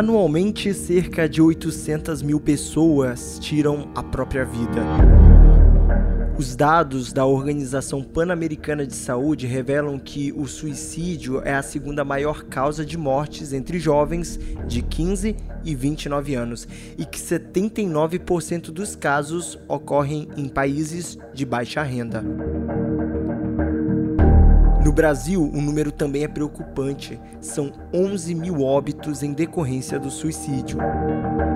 Anualmente, 0.00 0.72
cerca 0.72 1.28
de 1.28 1.42
800 1.42 2.22
mil 2.22 2.40
pessoas 2.40 3.38
tiram 3.38 3.90
a 3.94 4.02
própria 4.02 4.46
vida. 4.46 4.80
Os 6.38 6.56
dados 6.56 7.12
da 7.12 7.26
Organização 7.26 8.02
Pan-Americana 8.02 8.86
de 8.86 8.94
Saúde 8.94 9.46
revelam 9.46 9.98
que 9.98 10.32
o 10.32 10.46
suicídio 10.46 11.42
é 11.44 11.52
a 11.52 11.62
segunda 11.62 12.02
maior 12.02 12.44
causa 12.44 12.82
de 12.82 12.96
mortes 12.96 13.52
entre 13.52 13.78
jovens 13.78 14.40
de 14.66 14.80
15 14.80 15.36
e 15.62 15.74
29 15.74 16.34
anos 16.34 16.66
e 16.96 17.04
que 17.04 17.18
79% 17.18 18.70
dos 18.70 18.96
casos 18.96 19.58
ocorrem 19.68 20.28
em 20.34 20.48
países 20.48 21.18
de 21.34 21.44
baixa 21.44 21.82
renda. 21.82 22.24
No 24.82 24.92
Brasil, 24.92 25.42
o 25.42 25.60
número 25.60 25.92
também 25.92 26.24
é 26.24 26.28
preocupante. 26.28 27.20
São 27.38 27.70
11 27.92 28.34
mil 28.34 28.62
óbitos 28.62 29.22
em 29.22 29.34
decorrência 29.34 29.98
do 29.98 30.10
suicídio. 30.10 30.78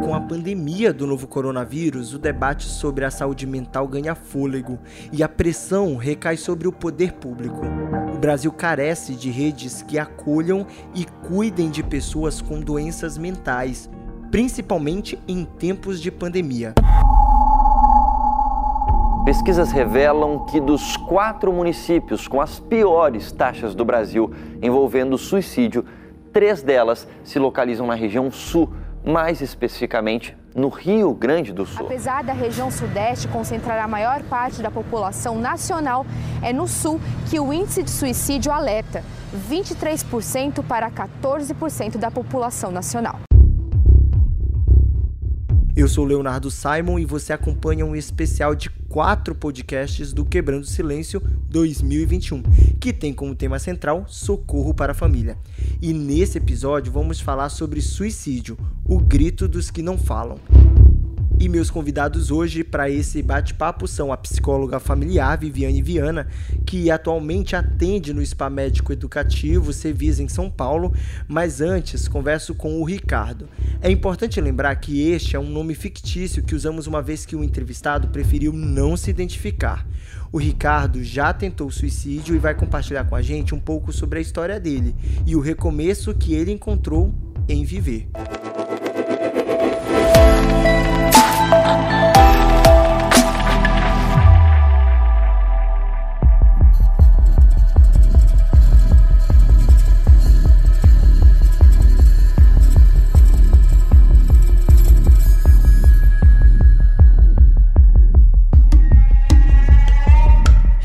Com 0.04 0.14
a 0.14 0.20
pandemia 0.20 0.92
do 0.92 1.06
novo 1.06 1.26
coronavírus, 1.26 2.12
o 2.12 2.18
debate 2.18 2.66
sobre 2.66 3.02
a 3.02 3.10
saúde 3.10 3.46
mental 3.46 3.88
ganha 3.88 4.14
fôlego 4.14 4.78
e 5.10 5.22
a 5.22 5.28
pressão 5.28 5.96
recai 5.96 6.36
sobre 6.36 6.68
o 6.68 6.72
poder 6.72 7.12
público. 7.14 7.62
O 8.14 8.18
Brasil 8.18 8.52
carece 8.52 9.14
de 9.14 9.30
redes 9.30 9.80
que 9.80 9.98
acolham 9.98 10.66
e 10.94 11.06
cuidem 11.26 11.70
de 11.70 11.82
pessoas 11.82 12.42
com 12.42 12.60
doenças 12.60 13.16
mentais, 13.16 13.88
principalmente 14.30 15.18
em 15.26 15.46
tempos 15.46 15.98
de 15.98 16.10
pandemia. 16.10 16.74
Pesquisas 19.24 19.72
revelam 19.72 20.44
que 20.44 20.60
dos 20.60 20.98
quatro 20.98 21.50
municípios 21.50 22.28
com 22.28 22.42
as 22.42 22.60
piores 22.60 23.32
taxas 23.32 23.74
do 23.74 23.82
Brasil 23.82 24.30
envolvendo 24.60 25.16
suicídio, 25.16 25.82
três 26.30 26.62
delas 26.62 27.08
se 27.24 27.38
localizam 27.38 27.86
na 27.86 27.94
região 27.94 28.30
sul, 28.30 28.70
mais 29.02 29.40
especificamente 29.40 30.36
no 30.54 30.68
Rio 30.68 31.14
Grande 31.14 31.54
do 31.54 31.64
Sul. 31.64 31.86
Apesar 31.86 32.22
da 32.22 32.34
região 32.34 32.70
sudeste 32.70 33.26
concentrar 33.28 33.82
a 33.82 33.88
maior 33.88 34.22
parte 34.24 34.60
da 34.60 34.70
população 34.70 35.38
nacional, 35.38 36.04
é 36.42 36.52
no 36.52 36.68
sul 36.68 37.00
que 37.30 37.40
o 37.40 37.50
índice 37.50 37.82
de 37.82 37.90
suicídio 37.90 38.52
alerta 38.52 39.02
23% 39.50 40.62
para 40.62 40.90
14% 40.90 41.96
da 41.96 42.10
população 42.10 42.70
nacional. 42.70 43.20
Eu 45.84 45.88
sou 45.88 46.06
Leonardo 46.06 46.50
Simon 46.50 46.98
e 46.98 47.04
você 47.04 47.30
acompanha 47.30 47.84
um 47.84 47.94
especial 47.94 48.54
de 48.54 48.70
quatro 48.88 49.34
podcasts 49.34 50.14
do 50.14 50.24
Quebrando 50.24 50.64
Silêncio 50.64 51.20
2021, 51.50 52.42
que 52.80 52.90
tem 52.90 53.12
como 53.12 53.34
tema 53.34 53.58
central 53.58 54.06
Socorro 54.08 54.72
para 54.72 54.92
a 54.92 54.94
Família. 54.94 55.36
E 55.82 55.92
nesse 55.92 56.38
episódio 56.38 56.90
vamos 56.90 57.20
falar 57.20 57.50
sobre 57.50 57.82
suicídio, 57.82 58.56
o 58.82 58.98
grito 58.98 59.46
dos 59.46 59.70
que 59.70 59.82
não 59.82 59.98
falam. 59.98 60.38
E 61.38 61.48
meus 61.48 61.68
convidados 61.68 62.30
hoje 62.30 62.62
para 62.62 62.88
esse 62.88 63.20
bate-papo 63.20 63.88
são 63.88 64.12
a 64.12 64.16
psicóloga 64.16 64.78
familiar 64.78 65.36
Viviane 65.36 65.82
Viana, 65.82 66.28
que 66.64 66.90
atualmente 66.90 67.56
atende 67.56 68.14
no 68.14 68.24
Spa 68.24 68.48
Médico 68.48 68.92
Educativo 68.92 69.72
Cevisa 69.72 70.22
em 70.22 70.28
São 70.28 70.48
Paulo, 70.48 70.94
mas 71.26 71.60
antes 71.60 72.06
converso 72.06 72.54
com 72.54 72.80
o 72.80 72.84
Ricardo. 72.84 73.48
É 73.82 73.90
importante 73.90 74.40
lembrar 74.40 74.74
que 74.76 75.02
este 75.10 75.34
é 75.34 75.38
um 75.38 75.50
nome 75.50 75.74
fictício 75.74 76.42
que 76.42 76.54
usamos 76.54 76.86
uma 76.86 77.02
vez 77.02 77.26
que 77.26 77.36
o 77.36 77.42
entrevistado 77.42 78.08
preferiu 78.08 78.52
não 78.52 78.96
se 78.96 79.10
identificar. 79.10 79.86
O 80.32 80.38
Ricardo 80.38 81.02
já 81.02 81.32
tentou 81.32 81.70
suicídio 81.70 82.34
e 82.34 82.38
vai 82.38 82.54
compartilhar 82.54 83.04
com 83.04 83.16
a 83.16 83.22
gente 83.22 83.54
um 83.54 83.60
pouco 83.60 83.92
sobre 83.92 84.18
a 84.18 84.22
história 84.22 84.58
dele 84.58 84.94
e 85.26 85.34
o 85.36 85.40
recomeço 85.40 86.14
que 86.14 86.32
ele 86.32 86.52
encontrou 86.52 87.12
em 87.48 87.64
viver. 87.64 88.08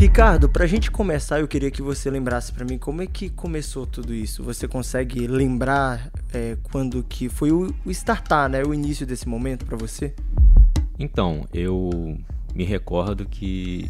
Ricardo, 0.09 0.49
para 0.49 0.63
a 0.63 0.67
gente 0.67 0.89
começar, 0.89 1.39
eu 1.39 1.47
queria 1.47 1.69
que 1.69 1.83
você 1.83 2.09
lembrasse 2.09 2.51
para 2.51 2.65
mim 2.65 2.79
como 2.79 2.99
é 2.99 3.05
que 3.05 3.29
começou 3.29 3.85
tudo 3.85 4.11
isso. 4.11 4.43
Você 4.43 4.67
consegue 4.67 5.27
lembrar 5.27 6.09
é, 6.33 6.57
quando 6.63 7.03
que 7.03 7.29
foi 7.29 7.51
o, 7.51 7.71
o 7.85 7.91
startar, 7.91 8.49
né, 8.49 8.63
o 8.63 8.73
início 8.73 9.05
desse 9.05 9.29
momento 9.29 9.67
para 9.67 9.77
você? 9.77 10.15
Então, 10.97 11.47
eu 11.53 12.17
me 12.55 12.63
recordo 12.63 13.23
que 13.23 13.89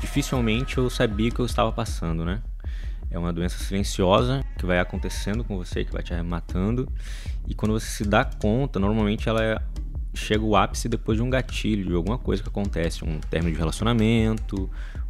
dificilmente 0.00 0.76
eu 0.76 0.90
sabia 0.90 1.30
que 1.30 1.38
eu 1.38 1.46
estava 1.46 1.70
passando, 1.70 2.24
né? 2.24 2.42
É 3.08 3.16
uma 3.16 3.32
doença 3.32 3.58
silenciosa 3.58 4.44
que 4.58 4.66
vai 4.66 4.80
acontecendo 4.80 5.44
com 5.44 5.56
você, 5.56 5.84
que 5.84 5.92
vai 5.92 6.02
te 6.02 6.12
matando. 6.20 6.92
E 7.46 7.54
quando 7.54 7.78
você 7.78 7.86
se 7.86 8.04
dá 8.04 8.24
conta, 8.24 8.80
normalmente 8.80 9.28
ela 9.28 9.42
é 9.42 9.56
chega 10.16 10.42
o 10.42 10.56
ápice 10.56 10.88
depois 10.88 11.18
de 11.18 11.22
um 11.22 11.30
gatilho, 11.30 11.86
de 11.86 11.94
alguma 11.94 12.18
coisa 12.18 12.42
que 12.42 12.48
acontece, 12.48 13.04
um 13.04 13.18
término 13.18 13.52
de 13.52 13.58
relacionamento, 13.58 14.68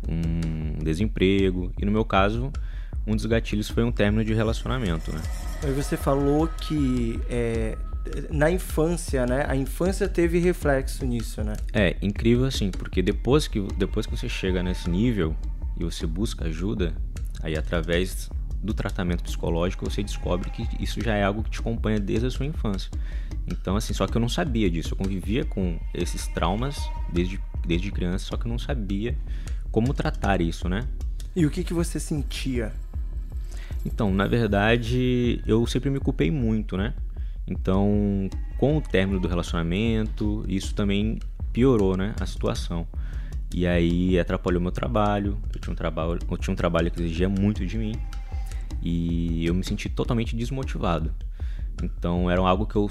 um 0.09 0.83
desemprego. 0.83 1.73
E 1.79 1.85
no 1.85 1.93
meu 1.93 2.05
caso, 2.05 2.53
um 3.07 3.15
dos 3.15 3.27
gatilhos 3.27 3.69
foi 3.69 3.85
um 3.85 3.93
término 3.93 4.25
de 4.25 4.35
relacionamento, 4.35 5.13
né? 5.13 5.23
Aí 5.63 5.73
você 5.73 5.97
falou 5.97 6.49
que 6.49 7.21
é, 7.31 7.79
na 8.31 8.51
infância, 8.51 9.27
né? 9.27 9.47
A 9.49 9.57
infância 9.57 10.09
teve 10.09 10.39
reflexo 10.39 11.05
nisso, 11.05 11.43
né? 11.43 11.55
É, 11.73 11.97
incrível 12.03 12.45
assim, 12.45 12.71
porque 12.71 13.03
depois 13.03 13.47
que, 13.49 13.61
depois 13.77 14.07
que 14.07 14.17
você 14.17 14.29
chega 14.29 14.63
nesse 14.63 14.89
nível 14.91 15.37
e 15.79 15.85
você 15.85 16.07
busca 16.07 16.47
ajuda, 16.47 16.95
aí 17.43 17.57
através 17.57 18.31
do 18.63 18.75
tratamento 18.75 19.23
psicológico 19.23 19.89
você 19.89 20.03
descobre 20.03 20.51
que 20.51 20.67
isso 20.83 21.01
já 21.01 21.15
é 21.15 21.25
algo 21.25 21.43
que 21.43 21.51
te 21.51 21.61
acompanha 21.61 22.01
desde 22.01 22.27
a 22.27 22.31
sua 22.31 22.47
infância. 22.47 22.91
Então, 23.47 23.77
assim, 23.77 23.95
só 23.95 24.07
que 24.07 24.17
eu 24.17 24.21
não 24.21 24.29
sabia 24.29 24.71
disso. 24.71 24.95
Eu 24.95 24.99
convivia 24.99 25.45
com 25.45 25.79
esses 25.95 26.27
traumas 26.29 26.79
desde, 27.13 27.41
desde 27.67 27.91
criança, 27.93 28.27
só 28.27 28.37
que 28.37 28.47
eu 28.47 28.51
não 28.51 28.59
sabia 28.59 29.17
como 29.71 29.95
tratar 29.95 30.41
isso, 30.41 30.69
né? 30.69 30.87
E 31.35 31.45
o 31.47 31.51
que, 31.51 31.63
que 31.63 31.75
você 31.75 32.01
sentia? 32.01 32.73
Então, 33.85 34.13
na 34.13 34.27
verdade, 34.27 35.41
eu 35.47 35.65
sempre 35.67 35.91
me 35.91 36.01
culpei 36.01 36.31
muito, 36.31 36.77
né? 36.77 36.95
Então, 37.47 38.29
com 38.59 38.79
o 38.79 38.81
término 38.81 39.21
do 39.21 39.29
relacionamento, 39.29 40.45
isso 40.49 40.75
também 40.75 41.21
piorou, 41.53 41.97
né, 41.97 42.15
a 42.21 42.27
situação. 42.27 42.87
E 43.55 43.67
aí 43.67 44.19
atrapalhou 44.19 44.61
meu 44.61 44.73
trabalho. 44.73 45.39
Eu 45.55 45.61
tinha 45.61 45.73
um 45.73 45.77
trabalho, 45.77 46.19
eu 46.29 46.37
tinha 46.37 46.53
um 46.53 46.57
trabalho 46.57 46.91
que 46.91 47.01
exigia 47.01 47.29
muito 47.29 47.65
de 47.65 47.79
mim 47.79 47.93
e 48.87 49.45
eu 49.45 49.53
me 49.53 49.65
senti 49.65 49.89
totalmente 49.89 50.37
desmotivado. 50.37 51.13
Então 51.83 52.31
era 52.31 52.41
algo 52.41 52.67
que 52.67 52.77
eu 52.77 52.89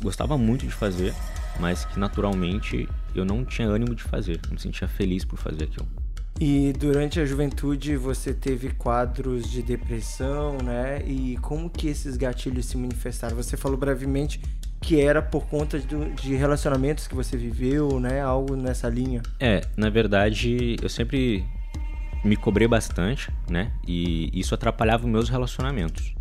gostava 0.00 0.38
muito 0.38 0.66
de 0.66 0.72
fazer, 0.72 1.14
mas 1.60 1.84
que 1.84 1.98
naturalmente 1.98 2.88
eu 3.14 3.24
não 3.24 3.44
tinha 3.44 3.68
ânimo 3.68 3.94
de 3.94 4.02
fazer, 4.02 4.40
não 4.46 4.54
me 4.54 4.60
sentia 4.60 4.88
feliz 4.88 5.24
por 5.24 5.38
fazer 5.38 5.64
aquilo. 5.64 5.86
E 6.40 6.72
durante 6.78 7.20
a 7.20 7.24
juventude 7.26 7.96
você 7.96 8.32
teve 8.32 8.70
quadros 8.70 9.50
de 9.50 9.62
depressão, 9.62 10.58
né? 10.58 11.02
E 11.06 11.36
como 11.42 11.68
que 11.68 11.88
esses 11.88 12.16
gatilhos 12.16 12.66
se 12.66 12.76
manifestaram? 12.76 13.36
Você 13.36 13.56
falou 13.56 13.76
brevemente 13.76 14.40
que 14.80 15.00
era 15.00 15.20
por 15.22 15.46
conta 15.46 15.78
de 15.78 16.34
relacionamentos 16.34 17.06
que 17.06 17.14
você 17.14 17.36
viveu, 17.36 18.00
né? 18.00 18.20
Algo 18.20 18.54
nessa 18.56 18.88
linha. 18.88 19.22
É, 19.40 19.62
na 19.76 19.88
verdade, 19.88 20.76
eu 20.82 20.88
sempre 20.88 21.44
me 22.26 22.36
cobrei 22.36 22.68
bastante, 22.68 23.30
né? 23.48 23.72
E 23.86 24.30
isso 24.38 24.54
atrapalhava 24.54 25.06
meus 25.06 25.28
relacionamentos. 25.28 26.14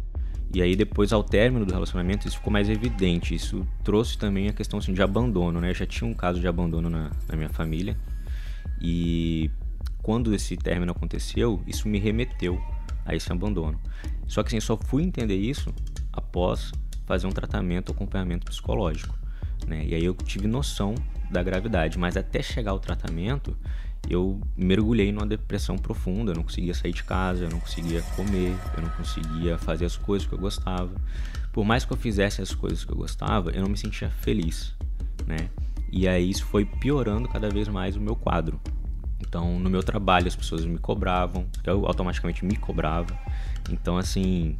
E 0.53 0.61
aí 0.61 0.75
depois 0.75 1.11
ao 1.11 1.23
término 1.23 1.65
do 1.65 1.73
relacionamento 1.73 2.27
isso 2.27 2.37
ficou 2.37 2.53
mais 2.53 2.69
evidente. 2.69 3.35
Isso 3.35 3.67
trouxe 3.83 4.17
também 4.17 4.47
a 4.47 4.53
questão 4.53 4.79
assim, 4.79 4.93
de 4.93 5.01
abandono, 5.01 5.59
né? 5.59 5.71
Eu 5.71 5.73
já 5.73 5.85
tinha 5.85 6.09
um 6.09 6.13
caso 6.13 6.39
de 6.39 6.47
abandono 6.47 6.89
na, 6.89 7.11
na 7.27 7.35
minha 7.35 7.49
família. 7.49 7.97
E 8.81 9.49
quando 10.01 10.33
esse 10.33 10.55
término 10.55 10.91
aconteceu, 10.91 11.61
isso 11.67 11.87
me 11.87 11.99
remeteu 11.99 12.61
a 13.05 13.15
esse 13.15 13.31
abandono. 13.31 13.79
Só 14.27 14.43
que 14.43 14.49
assim, 14.49 14.59
só 14.59 14.77
fui 14.77 15.03
entender 15.03 15.35
isso 15.35 15.73
após 16.13 16.71
fazer 17.05 17.27
um 17.27 17.31
tratamento, 17.31 17.91
acompanhamento 17.91 18.45
psicológico. 18.45 19.17
Né? 19.67 19.85
E 19.85 19.95
aí 19.95 20.05
eu 20.05 20.13
tive 20.13 20.47
noção 20.47 20.95
da 21.29 21.41
gravidade, 21.43 21.97
mas 21.97 22.15
até 22.15 22.41
chegar 22.41 22.71
ao 22.71 22.79
tratamento, 22.79 23.57
eu 24.09 24.39
mergulhei 24.55 25.11
numa 25.11 25.25
depressão 25.25 25.77
profunda, 25.77 26.31
eu 26.31 26.35
não 26.35 26.43
conseguia 26.43 26.73
sair 26.73 26.93
de 26.93 27.03
casa, 27.03 27.45
eu 27.45 27.49
não 27.49 27.59
conseguia 27.59 28.01
comer, 28.15 28.55
eu 28.75 28.83
não 28.83 28.89
conseguia 28.89 29.57
fazer 29.57 29.85
as 29.85 29.97
coisas 29.97 30.27
que 30.27 30.33
eu 30.33 30.39
gostava. 30.39 30.91
Por 31.51 31.65
mais 31.65 31.85
que 31.85 31.93
eu 31.93 31.97
fizesse 31.97 32.41
as 32.41 32.53
coisas 32.53 32.83
que 32.83 32.91
eu 32.91 32.97
gostava, 32.97 33.51
eu 33.51 33.61
não 33.61 33.69
me 33.69 33.77
sentia 33.77 34.09
feliz, 34.09 34.75
né? 35.25 35.49
E 35.91 36.07
aí 36.07 36.29
isso 36.29 36.45
foi 36.45 36.65
piorando 36.65 37.27
cada 37.27 37.49
vez 37.49 37.67
mais 37.67 37.95
o 37.95 38.01
meu 38.01 38.15
quadro. 38.15 38.59
Então, 39.19 39.59
no 39.59 39.69
meu 39.69 39.81
trabalho 39.81 40.27
as 40.27 40.35
pessoas 40.35 40.65
me 40.65 40.77
cobravam, 40.77 41.45
eu 41.63 41.85
automaticamente 41.85 42.45
me 42.45 42.55
cobrava. 42.55 43.17
Então, 43.69 43.97
assim, 43.97 44.57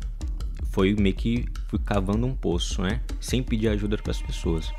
foi 0.71 0.95
meio 0.95 1.15
que 1.15 1.45
fui 1.67 1.79
cavando 1.79 2.25
um 2.25 2.33
poço, 2.33 2.81
né? 2.81 3.01
Sem 3.19 3.43
pedir 3.43 3.67
ajuda 3.67 3.97
para 3.97 4.11
as 4.11 4.21
pessoas. 4.21 4.71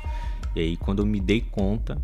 E 0.55 0.59
aí 0.59 0.77
quando 0.77 0.99
eu 0.99 1.05
me 1.05 1.19
dei 1.19 1.41
conta, 1.41 2.01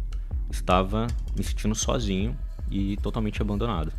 estava 0.51 1.07
me 1.36 1.44
sentindo 1.44 1.75
sozinho 1.75 2.38
e 2.69 2.98
totalmente 2.98 3.42
abandonado. 3.42 3.92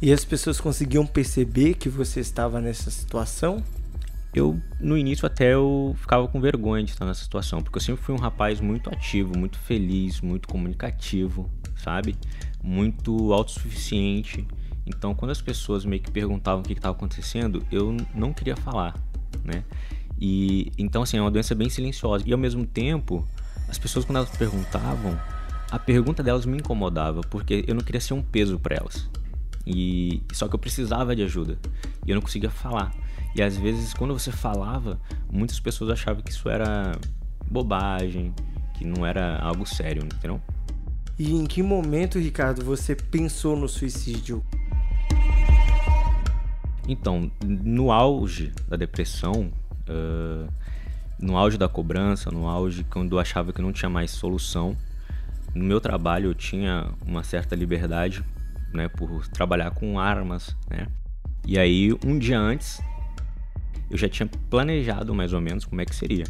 E 0.00 0.12
as 0.12 0.24
pessoas 0.24 0.60
conseguiam 0.60 1.06
perceber 1.06 1.74
que 1.74 1.88
você 1.88 2.20
estava 2.20 2.60
nessa 2.60 2.90
situação? 2.90 3.62
Eu, 4.34 4.58
no 4.80 4.96
início, 4.96 5.26
até 5.26 5.52
eu 5.52 5.94
ficava 5.98 6.26
com 6.26 6.40
vergonha 6.40 6.82
de 6.82 6.90
estar 6.90 7.04
nessa 7.04 7.22
situação, 7.22 7.62
porque 7.62 7.76
eu 7.76 7.82
sempre 7.82 8.02
fui 8.02 8.14
um 8.14 8.18
rapaz 8.18 8.60
muito 8.60 8.88
ativo, 8.88 9.36
muito 9.36 9.58
feliz, 9.58 10.20
muito 10.20 10.48
comunicativo, 10.48 11.50
sabe? 11.76 12.16
Muito 12.62 13.32
autossuficiente. 13.32 14.46
Então, 14.86 15.14
quando 15.14 15.30
as 15.30 15.40
pessoas 15.40 15.84
meio 15.84 16.02
que 16.02 16.10
perguntavam 16.10 16.60
o 16.60 16.64
que 16.64 16.72
estava 16.72 16.96
acontecendo, 16.96 17.64
eu 17.70 17.94
não 18.14 18.32
queria 18.32 18.56
falar, 18.56 18.98
né? 19.44 19.64
E 20.18 20.72
então, 20.78 21.02
assim, 21.02 21.18
é 21.18 21.20
uma 21.20 21.30
doença 21.30 21.54
bem 21.54 21.68
silenciosa. 21.68 22.24
E 22.26 22.32
ao 22.32 22.38
mesmo 22.38 22.64
tempo, 22.64 23.26
as 23.68 23.78
pessoas, 23.78 24.04
quando 24.04 24.16
elas 24.16 24.30
perguntavam, 24.30 25.18
a 25.72 25.78
pergunta 25.78 26.22
delas 26.22 26.44
me 26.44 26.58
incomodava, 26.58 27.22
porque 27.22 27.64
eu 27.66 27.74
não 27.74 27.80
queria 27.80 28.00
ser 28.00 28.12
um 28.12 28.20
peso 28.20 28.58
para 28.58 28.76
elas. 28.76 29.08
E 29.66 30.22
só 30.30 30.46
que 30.46 30.54
eu 30.54 30.58
precisava 30.58 31.16
de 31.16 31.22
ajuda 31.22 31.58
e 32.06 32.10
eu 32.10 32.14
não 32.14 32.20
conseguia 32.20 32.50
falar. 32.50 32.92
E 33.34 33.42
às 33.42 33.56
vezes 33.56 33.94
quando 33.94 34.12
você 34.12 34.30
falava, 34.30 35.00
muitas 35.32 35.58
pessoas 35.58 35.88
achavam 35.88 36.22
que 36.22 36.30
isso 36.30 36.46
era 36.50 36.92
bobagem, 37.50 38.34
que 38.74 38.84
não 38.84 39.06
era 39.06 39.38
algo 39.38 39.64
sério, 39.64 40.04
entendeu? 40.04 40.42
E 41.18 41.32
em 41.32 41.46
que 41.46 41.62
momento, 41.62 42.18
Ricardo, 42.18 42.62
você 42.62 42.94
pensou 42.94 43.56
no 43.56 43.66
suicídio? 43.66 44.44
Então, 46.86 47.30
no 47.42 47.90
auge 47.90 48.52
da 48.68 48.76
depressão, 48.76 49.50
uh, 49.88 50.52
no 51.18 51.38
auge 51.38 51.56
da 51.56 51.68
cobrança, 51.68 52.30
no 52.30 52.46
auge 52.46 52.84
quando 52.84 53.12
eu 53.12 53.18
achava 53.18 53.54
que 53.54 53.62
não 53.62 53.72
tinha 53.72 53.88
mais 53.88 54.10
solução, 54.10 54.76
no 55.54 55.64
meu 55.64 55.80
trabalho 55.80 56.30
eu 56.30 56.34
tinha 56.34 56.90
uma 57.06 57.22
certa 57.22 57.54
liberdade, 57.54 58.24
né, 58.72 58.88
por 58.88 59.26
trabalhar 59.28 59.70
com 59.72 59.98
armas, 59.98 60.56
né? 60.70 60.86
E 61.46 61.58
aí 61.58 61.92
um 62.04 62.18
dia 62.18 62.38
antes 62.38 62.80
eu 63.90 63.98
já 63.98 64.08
tinha 64.08 64.28
planejado 64.48 65.14
mais 65.14 65.32
ou 65.32 65.40
menos 65.40 65.64
como 65.64 65.80
é 65.80 65.84
que 65.84 65.94
seria, 65.94 66.24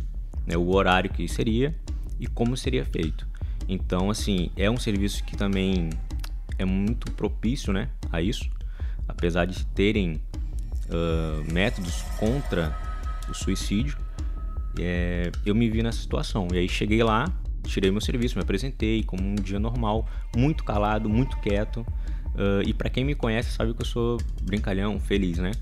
né, 0.47 0.57
o 0.57 0.69
horário 0.75 1.11
que 1.11 1.29
seria 1.29 1.75
e 2.19 2.27
como 2.27 2.57
seria 2.57 2.85
feito. 2.85 3.27
Então, 3.69 4.11
assim, 4.11 4.51
é 4.57 4.69
um 4.69 4.77
serviço 4.77 5.23
que 5.25 5.37
também 5.37 5.91
é 6.59 6.65
muito 6.65 7.11
propício, 7.13 7.73
né, 7.73 7.89
a 8.11 8.21
isso, 8.21 8.51
apesar 9.07 9.45
de 9.45 9.65
terem 9.67 10.21
uh, 10.89 11.53
métodos 11.53 12.03
contra 12.19 12.77
o 13.29 13.35
suicídio, 13.35 13.97
é, 14.79 15.31
eu 15.45 15.55
me 15.55 15.69
vi 15.71 15.83
nessa 15.83 15.99
situação. 15.99 16.49
E 16.53 16.59
aí 16.59 16.69
cheguei 16.69 17.03
lá, 17.03 17.33
tirei 17.65 17.91
meu 17.91 18.01
serviço, 18.01 18.37
me 18.37 18.43
apresentei 18.43 19.03
como 19.03 19.23
um 19.23 19.35
dia 19.35 19.59
normal, 19.59 20.07
muito 20.37 20.65
calado, 20.65 21.09
muito 21.09 21.37
quieto. 21.39 21.81
Uh, 22.35 22.67
e 22.67 22.73
para 22.73 22.89
quem 22.89 23.05
me 23.05 23.15
conhece 23.15 23.51
sabe 23.53 23.75
que 23.75 23.83
eu 23.83 23.87
sou 23.87 24.19
brincalhão, 24.43 24.99
feliz, 24.99 25.39
né? 25.39 25.53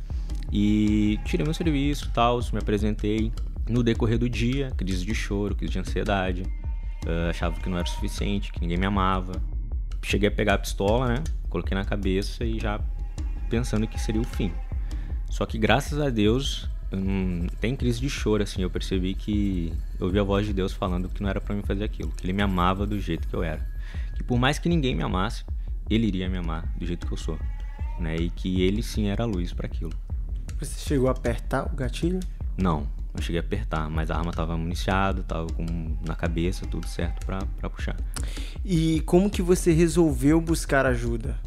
E 0.52 1.18
tirei 1.24 1.44
meu 1.44 1.54
serviço, 1.54 2.10
tal, 2.12 2.40
me 2.52 2.58
apresentei. 2.58 3.32
No 3.68 3.82
decorrer 3.82 4.18
do 4.18 4.28
dia, 4.28 4.70
crise 4.76 5.04
de 5.04 5.14
choro, 5.14 5.54
crise 5.54 5.72
de 5.72 5.78
ansiedade, 5.78 6.42
uh, 7.06 7.30
achava 7.30 7.60
que 7.60 7.68
não 7.68 7.76
era 7.76 7.86
o 7.86 7.90
suficiente, 7.90 8.52
que 8.52 8.60
ninguém 8.60 8.78
me 8.78 8.86
amava. 8.86 9.32
Cheguei 10.02 10.28
a 10.28 10.32
pegar 10.32 10.54
a 10.54 10.58
pistola, 10.58 11.08
né? 11.08 11.24
Coloquei 11.48 11.76
na 11.76 11.84
cabeça 11.84 12.44
e 12.44 12.58
já 12.58 12.80
pensando 13.48 13.86
que 13.86 14.00
seria 14.00 14.20
o 14.20 14.24
fim. 14.24 14.52
Só 15.28 15.44
que 15.44 15.58
graças 15.58 16.00
a 16.00 16.08
Deus 16.08 16.69
Hum, 16.92 17.46
tem 17.60 17.76
crise 17.76 18.00
de 18.00 18.10
choro, 18.10 18.42
assim. 18.42 18.62
Eu 18.62 18.70
percebi 18.70 19.14
que 19.14 19.72
eu 19.98 20.06
ouvi 20.06 20.18
a 20.18 20.22
voz 20.22 20.46
de 20.46 20.52
Deus 20.52 20.72
falando 20.72 21.08
que 21.08 21.22
não 21.22 21.30
era 21.30 21.40
para 21.40 21.54
mim 21.54 21.62
fazer 21.62 21.84
aquilo, 21.84 22.10
que 22.10 22.26
Ele 22.26 22.32
me 22.32 22.42
amava 22.42 22.86
do 22.86 22.98
jeito 22.98 23.28
que 23.28 23.34
eu 23.34 23.42
era, 23.42 23.64
que 24.16 24.22
por 24.22 24.38
mais 24.38 24.58
que 24.58 24.68
ninguém 24.68 24.94
me 24.94 25.02
amasse, 25.02 25.44
Ele 25.88 26.06
iria 26.06 26.28
me 26.28 26.38
amar 26.38 26.66
do 26.76 26.84
jeito 26.84 27.06
que 27.06 27.12
eu 27.12 27.16
sou, 27.18 27.38
né? 27.98 28.16
E 28.16 28.30
que 28.30 28.62
Ele 28.62 28.82
sim 28.82 29.08
era 29.08 29.22
a 29.22 29.26
luz 29.26 29.52
para 29.52 29.66
aquilo. 29.66 29.92
Você 30.58 30.88
chegou 30.88 31.08
a 31.08 31.12
apertar 31.12 31.64
o 31.72 31.76
gatilho? 31.76 32.20
Não, 32.56 32.86
não 33.14 33.22
cheguei 33.22 33.40
a 33.40 33.44
apertar, 33.44 33.88
mas 33.88 34.10
a 34.10 34.16
arma 34.16 34.32
tava 34.32 34.56
municiada, 34.56 35.22
tava 35.22 35.46
com 35.46 35.96
na 36.06 36.14
cabeça, 36.14 36.66
tudo 36.66 36.86
certo 36.86 37.24
para 37.24 37.70
puxar. 37.70 37.96
E 38.64 39.00
como 39.06 39.30
que 39.30 39.42
você 39.42 39.72
resolveu 39.72 40.40
buscar 40.40 40.86
ajuda? 40.86 41.38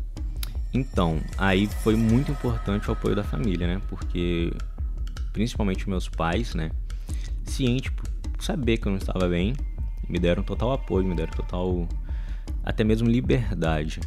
Então, 0.74 1.22
aí 1.38 1.68
foi 1.68 1.96
muito 1.96 2.32
importante 2.32 2.90
o 2.90 2.94
apoio 2.94 3.16
da 3.16 3.24
família, 3.24 3.68
né? 3.68 3.82
Porque 3.88 4.52
principalmente 5.34 5.90
meus 5.90 6.08
pais, 6.08 6.56
né? 6.56 6.72
Ciente 7.44 7.92
por 7.92 8.08
saber 8.40 8.78
que 8.78 8.88
eu 8.88 8.92
não 8.92 9.00
estava 9.00 9.28
bem, 9.28 9.54
me 10.08 10.20
deram 10.20 10.44
total 10.44 10.72
apoio, 10.72 11.06
me 11.06 11.16
deram 11.16 11.34
total 11.34 11.88
até 12.64 12.84
mesmo 12.84 13.10
liberdade, 13.10 14.00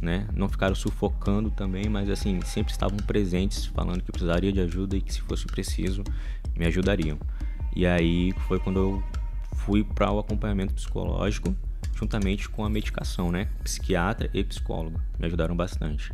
né? 0.00 0.28
Não 0.32 0.48
ficaram 0.48 0.74
sufocando 0.74 1.50
também, 1.50 1.88
mas 1.88 2.08
assim, 2.08 2.40
sempre 2.42 2.72
estavam 2.72 2.98
presentes, 2.98 3.66
falando 3.66 4.02
que 4.02 4.12
precisaria 4.12 4.52
de 4.52 4.60
ajuda 4.60 4.96
e 4.96 5.00
que 5.00 5.12
se 5.12 5.20
fosse 5.22 5.46
preciso, 5.46 6.04
me 6.56 6.66
ajudariam. 6.66 7.18
E 7.74 7.86
aí 7.86 8.32
foi 8.46 8.60
quando 8.60 8.78
eu 8.78 9.02
fui 9.56 9.82
para 9.82 10.12
o 10.12 10.18
acompanhamento 10.18 10.74
psicológico, 10.74 11.56
juntamente 11.94 12.48
com 12.48 12.64
a 12.64 12.70
medicação, 12.70 13.32
né? 13.32 13.48
Psiquiatra 13.62 14.30
e 14.32 14.44
psicólogo, 14.44 15.00
me 15.18 15.26
ajudaram 15.26 15.56
bastante. 15.56 16.12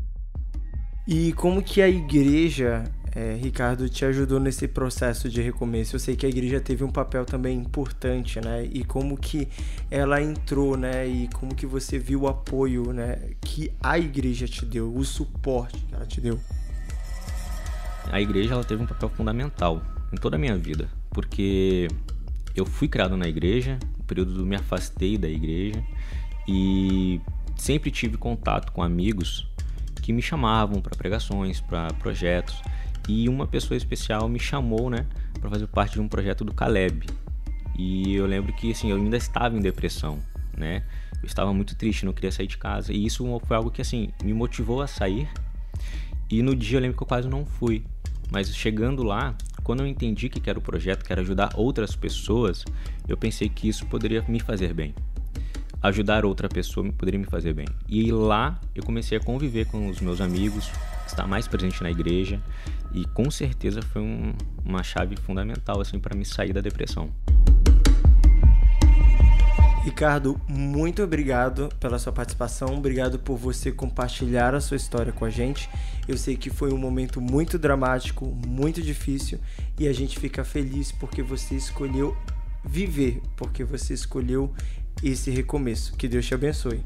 E 1.06 1.32
como 1.32 1.62
que 1.62 1.82
a 1.82 1.88
igreja 1.88 2.84
é, 3.12 3.34
Ricardo, 3.34 3.88
te 3.88 4.04
ajudou 4.04 4.38
nesse 4.38 4.68
processo 4.68 5.28
de 5.28 5.40
recomeço? 5.40 5.96
Eu 5.96 6.00
sei 6.00 6.14
que 6.14 6.24
a 6.24 6.28
igreja 6.28 6.60
teve 6.60 6.84
um 6.84 6.90
papel 6.90 7.24
também 7.24 7.58
importante, 7.58 8.40
né? 8.40 8.64
E 8.64 8.84
como 8.84 9.16
que 9.16 9.48
ela 9.90 10.22
entrou, 10.22 10.76
né? 10.76 11.06
E 11.08 11.28
como 11.28 11.54
que 11.54 11.66
você 11.66 11.98
viu 11.98 12.22
o 12.22 12.28
apoio, 12.28 12.92
né? 12.92 13.30
Que 13.40 13.72
a 13.82 13.98
igreja 13.98 14.46
te 14.46 14.64
deu, 14.64 14.94
o 14.94 15.04
suporte 15.04 15.78
que 15.78 15.94
ela 15.94 16.06
te 16.06 16.20
deu? 16.20 16.38
A 18.12 18.20
igreja 18.20 18.54
ela 18.54 18.64
teve 18.64 18.82
um 18.82 18.86
papel 18.86 19.08
fundamental 19.08 19.82
em 20.12 20.16
toda 20.16 20.36
a 20.36 20.38
minha 20.38 20.56
vida, 20.56 20.88
porque 21.10 21.88
eu 22.54 22.64
fui 22.64 22.88
criado 22.88 23.16
na 23.16 23.28
igreja, 23.28 23.78
no 23.98 24.04
período 24.04 24.46
me 24.46 24.56
afastei 24.56 25.16
da 25.18 25.28
igreja 25.28 25.82
e 26.46 27.20
sempre 27.56 27.90
tive 27.90 28.16
contato 28.16 28.72
com 28.72 28.82
amigos 28.82 29.48
que 30.00 30.12
me 30.12 30.22
chamavam 30.22 30.80
para 30.80 30.96
pregações, 30.96 31.60
para 31.60 31.92
projetos. 31.94 32.60
E 33.10 33.28
uma 33.28 33.44
pessoa 33.44 33.76
especial 33.76 34.28
me 34.28 34.38
chamou, 34.38 34.88
né, 34.88 35.04
para 35.40 35.50
fazer 35.50 35.66
parte 35.66 35.94
de 35.94 36.00
um 36.00 36.06
projeto 36.06 36.44
do 36.44 36.54
Caleb. 36.54 37.08
E 37.76 38.14
eu 38.14 38.24
lembro 38.24 38.52
que 38.52 38.70
assim, 38.70 38.92
eu 38.92 38.98
ainda 38.98 39.16
estava 39.16 39.56
em 39.56 39.60
depressão, 39.60 40.20
né? 40.56 40.84
Eu 41.20 41.26
estava 41.26 41.52
muito 41.52 41.74
triste, 41.74 42.06
não 42.06 42.12
queria 42.12 42.30
sair 42.30 42.46
de 42.46 42.56
casa. 42.56 42.92
E 42.92 43.04
isso 43.04 43.26
foi 43.44 43.56
algo 43.56 43.68
que 43.68 43.82
assim 43.82 44.10
me 44.22 44.32
motivou 44.32 44.80
a 44.80 44.86
sair. 44.86 45.28
E 46.30 46.40
no 46.40 46.54
dia 46.54 46.78
eu 46.78 46.82
lembro 46.82 46.96
que 46.96 47.02
eu 47.02 47.06
quase 47.06 47.28
não 47.28 47.44
fui. 47.44 47.82
Mas 48.30 48.54
chegando 48.54 49.02
lá, 49.02 49.34
quando 49.64 49.80
eu 49.80 49.88
entendi 49.88 50.28
que 50.28 50.48
era 50.48 50.58
o 50.58 50.62
projeto, 50.62 51.04
que 51.04 51.10
era 51.12 51.20
ajudar 51.20 51.50
outras 51.56 51.96
pessoas, 51.96 52.64
eu 53.08 53.16
pensei 53.16 53.48
que 53.48 53.68
isso 53.68 53.86
poderia 53.86 54.24
me 54.28 54.38
fazer 54.38 54.72
bem. 54.72 54.94
Ajudar 55.82 56.24
outra 56.24 56.48
pessoa 56.48 56.88
poderia 56.92 57.18
me 57.18 57.26
fazer 57.26 57.54
bem. 57.54 57.66
E 57.88 58.12
lá 58.12 58.60
eu 58.72 58.84
comecei 58.84 59.18
a 59.18 59.20
conviver 59.20 59.66
com 59.66 59.88
os 59.88 60.00
meus 60.00 60.20
amigos, 60.20 60.70
estar 61.08 61.26
mais 61.26 61.48
presente 61.48 61.82
na 61.82 61.90
igreja 61.90 62.40
e 62.92 63.04
com 63.06 63.30
certeza 63.30 63.82
foi 63.82 64.02
um, 64.02 64.32
uma 64.64 64.82
chave 64.82 65.16
fundamental 65.16 65.80
assim 65.80 65.98
para 65.98 66.16
me 66.16 66.24
sair 66.24 66.52
da 66.52 66.60
depressão. 66.60 67.10
Ricardo, 69.82 70.38
muito 70.46 71.02
obrigado 71.02 71.70
pela 71.80 71.98
sua 71.98 72.12
participação, 72.12 72.76
obrigado 72.76 73.18
por 73.18 73.38
você 73.38 73.72
compartilhar 73.72 74.54
a 74.54 74.60
sua 74.60 74.76
história 74.76 75.10
com 75.10 75.24
a 75.24 75.30
gente. 75.30 75.70
Eu 76.06 76.18
sei 76.18 76.36
que 76.36 76.50
foi 76.50 76.70
um 76.70 76.76
momento 76.76 77.18
muito 77.18 77.58
dramático, 77.58 78.26
muito 78.46 78.82
difícil 78.82 79.40
e 79.78 79.88
a 79.88 79.92
gente 79.92 80.18
fica 80.18 80.44
feliz 80.44 80.92
porque 80.92 81.22
você 81.22 81.54
escolheu 81.54 82.14
viver, 82.62 83.22
porque 83.36 83.64
você 83.64 83.94
escolheu 83.94 84.52
esse 85.02 85.30
recomeço. 85.30 85.96
Que 85.96 86.06
Deus 86.06 86.26
te 86.26 86.34
abençoe. 86.34 86.84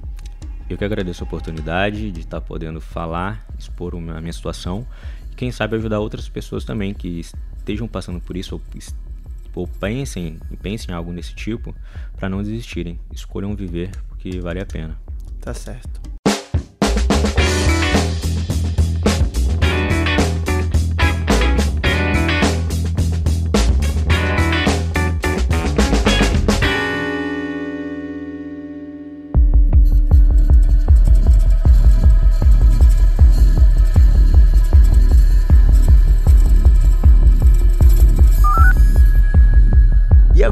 Eu 0.70 0.78
que 0.78 0.84
agradeço 0.84 1.25
a 1.25 1.26
oportunidade 1.26 2.12
de 2.12 2.20
estar 2.20 2.40
podendo 2.40 2.80
falar, 2.80 3.44
expor 3.58 3.94
a 3.94 4.20
minha 4.20 4.32
situação 4.32 4.87
quem 5.36 5.50
sabe 5.50 5.76
ajudar 5.76 6.00
outras 6.00 6.28
pessoas 6.28 6.64
também 6.64 6.94
que 6.94 7.20
estejam 7.58 7.88
passando 7.88 8.20
por 8.20 8.36
isso 8.36 8.54
ou, 8.54 8.62
ou 9.54 9.68
pensem, 9.68 10.38
pensem 10.62 10.92
em 10.92 10.96
algo 10.96 11.12
desse 11.12 11.34
tipo 11.34 11.74
para 12.16 12.28
não 12.28 12.42
desistirem. 12.42 12.98
Escolham 13.12 13.54
viver 13.54 13.90
porque 14.08 14.40
vale 14.40 14.60
a 14.60 14.66
pena. 14.66 14.98
Tá 15.40 15.52
certo. 15.52 16.13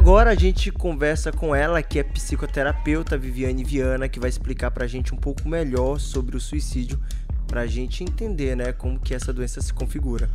Agora 0.03 0.31
a 0.31 0.35
gente 0.35 0.69
conversa 0.69 1.31
com 1.31 1.55
ela, 1.55 1.81
que 1.81 1.97
é 1.97 2.03
psicoterapeuta 2.03 3.17
Viviane 3.17 3.63
Viana, 3.63 4.09
que 4.09 4.19
vai 4.19 4.27
explicar 4.27 4.69
pra 4.69 4.85
gente 4.85 5.15
um 5.15 5.17
pouco 5.17 5.47
melhor 5.47 5.97
sobre 5.97 6.35
o 6.35 6.41
suicídio, 6.41 6.99
pra 7.47 7.65
gente 7.65 8.03
entender, 8.03 8.53
né, 8.53 8.73
como 8.73 8.99
que 8.99 9.15
essa 9.15 9.31
doença 9.31 9.61
se 9.61 9.73
configura. 9.73 10.29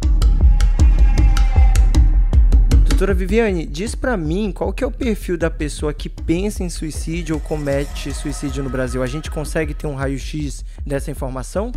Doutora 2.89 3.13
Viviane, 3.13 3.67
diz 3.67 3.95
para 3.95 4.17
mim 4.17 4.53
qual 4.53 4.73
que 4.73 4.83
é 4.83 4.87
o 4.87 4.91
perfil 4.91 5.37
da 5.37 5.51
pessoa 5.51 5.93
que 5.93 6.09
pensa 6.09 6.65
em 6.65 6.71
suicídio 6.71 7.35
ou 7.35 7.41
comete 7.41 8.11
suicídio 8.15 8.65
no 8.65 8.71
Brasil. 8.71 9.03
A 9.03 9.07
gente 9.07 9.31
consegue 9.31 9.75
ter 9.75 9.87
um 9.87 9.95
raio-x 9.95 10.65
dessa 10.87 11.11
informação? 11.11 11.73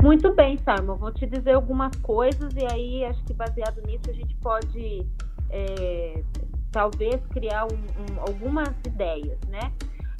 Muito 0.00 0.32
bem, 0.32 0.56
Simon. 0.58 0.94
Vou 0.94 1.12
te 1.12 1.26
dizer 1.26 1.54
algumas 1.54 1.96
coisas 1.96 2.54
e 2.54 2.64
aí 2.72 3.04
acho 3.04 3.22
que 3.24 3.34
baseado 3.34 3.82
nisso 3.84 4.08
a 4.08 4.12
gente 4.12 4.34
pode 4.36 5.04
é, 5.52 6.22
talvez 6.72 7.20
criar 7.26 7.66
um, 7.66 7.76
um, 7.76 8.20
algumas 8.20 8.70
ideias, 8.86 9.38
né? 9.48 9.72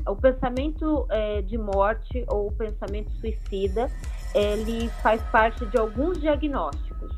O 0.06 0.14
pensamento 0.14 1.06
é, 1.10 1.42
de 1.42 1.56
morte 1.56 2.24
ou 2.28 2.48
o 2.48 2.52
pensamento 2.52 3.10
suicida, 3.12 3.88
ele 4.34 4.88
faz 5.02 5.22
parte 5.30 5.64
de 5.66 5.78
alguns 5.78 6.20
diagnósticos. 6.20 7.10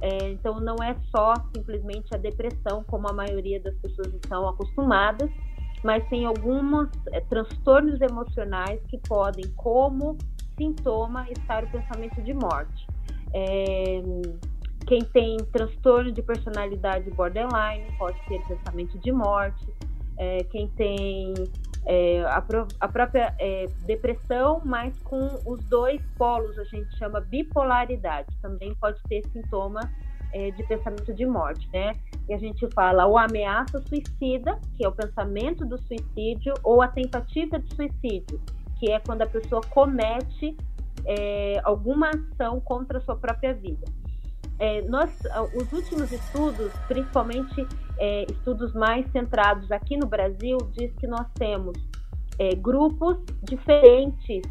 É, 0.00 0.30
então, 0.30 0.60
não 0.60 0.76
é 0.82 0.94
só 1.14 1.34
simplesmente 1.54 2.14
a 2.14 2.18
depressão, 2.18 2.84
como 2.84 3.08
a 3.08 3.12
maioria 3.12 3.60
das 3.60 3.74
pessoas 3.76 4.12
estão 4.14 4.46
acostumadas, 4.48 5.30
mas 5.82 6.06
tem 6.08 6.26
alguns 6.26 6.90
é, 7.12 7.20
transtornos 7.20 8.00
emocionais 8.00 8.80
que 8.88 8.98
podem, 8.98 9.44
como 9.56 10.18
sintoma, 10.58 11.26
estar 11.30 11.64
o 11.64 11.70
pensamento 11.70 12.20
de 12.22 12.34
morte. 12.34 12.86
É, 13.32 14.02
quem 14.86 15.02
tem 15.02 15.36
transtorno 15.52 16.12
de 16.12 16.22
personalidade 16.22 17.10
borderline 17.10 17.86
pode 17.98 18.18
ter 18.28 18.40
pensamento 18.46 18.98
de 18.98 19.12
morte. 19.12 19.66
É, 20.16 20.44
quem 20.44 20.68
tem 20.68 21.34
é, 21.86 22.22
a, 22.22 22.44
a, 22.80 22.88
própria 22.88 23.34
é, 23.38 23.66
depressão, 23.84 24.62
mas 24.64 24.96
com 25.00 25.26
os 25.46 25.62
dois 25.64 26.00
polos, 26.16 26.58
a 26.58 26.64
gente 26.64 26.96
chama 26.96 27.20
bipolaridade, 27.20 28.28
também 28.40 28.74
pode 28.76 29.02
ter 29.08 29.22
sintoma 29.32 29.80
é, 30.32 30.50
de 30.50 30.62
pensamento 30.64 31.12
de 31.14 31.26
morte, 31.26 31.68
né? 31.72 31.92
E 32.28 32.34
a 32.34 32.38
gente 32.38 32.66
fala 32.74 33.06
o 33.06 33.18
ameaça 33.18 33.80
suicida, 33.82 34.58
que 34.76 34.84
é 34.84 34.88
o 34.88 34.92
pensamento 34.92 35.64
do 35.66 35.78
suicídio, 35.78 36.54
ou 36.62 36.80
a 36.80 36.88
tentativa 36.88 37.58
de 37.58 37.74
suicídio, 37.74 38.40
que 38.78 38.90
é 38.90 38.98
quando 39.00 39.22
a 39.22 39.26
pessoa 39.26 39.60
comete 39.70 40.56
é, 41.06 41.60
alguma 41.64 42.10
ação 42.10 42.60
contra 42.60 42.98
a 42.98 43.00
sua 43.00 43.16
própria 43.16 43.52
vida. 43.52 43.84
É, 44.58 44.82
nós, 44.82 45.10
os 45.54 45.72
últimos 45.72 46.12
estudos, 46.12 46.72
principalmente 46.86 47.66
é, 47.98 48.24
estudos 48.30 48.72
mais 48.72 49.06
centrados 49.10 49.70
aqui 49.72 49.96
no 49.96 50.06
Brasil, 50.06 50.58
diz 50.72 50.92
que 50.94 51.06
nós 51.06 51.26
temos 51.34 51.76
é, 52.38 52.54
grupos 52.54 53.18
diferentes 53.42 54.42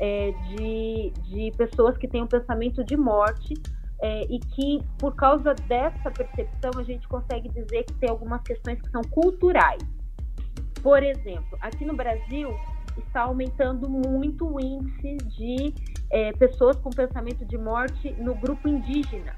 é, 0.00 0.32
de, 0.32 1.12
de 1.28 1.52
pessoas 1.56 1.96
que 1.96 2.08
têm 2.08 2.22
um 2.22 2.26
pensamento 2.26 2.82
de 2.82 2.96
morte 2.96 3.54
é, 4.02 4.24
e 4.24 4.38
que, 4.40 4.80
por 4.98 5.14
causa 5.14 5.54
dessa 5.54 6.10
percepção, 6.10 6.72
a 6.76 6.82
gente 6.82 7.06
consegue 7.06 7.48
dizer 7.48 7.84
que 7.84 7.94
tem 7.94 8.10
algumas 8.10 8.42
questões 8.42 8.80
que 8.80 8.90
são 8.90 9.02
culturais. 9.02 9.82
Por 10.82 11.02
exemplo, 11.02 11.56
aqui 11.60 11.84
no 11.84 11.94
Brasil 11.94 12.52
está 12.98 13.22
aumentando 13.22 13.88
muito 13.88 14.44
o 14.44 14.60
índice 14.60 15.16
de 15.18 15.72
é, 16.10 16.32
pessoas 16.32 16.76
com 16.76 16.90
pensamento 16.90 17.44
de 17.44 17.56
morte 17.56 18.12
no 18.18 18.34
grupo 18.34 18.68
indígena. 18.68 19.34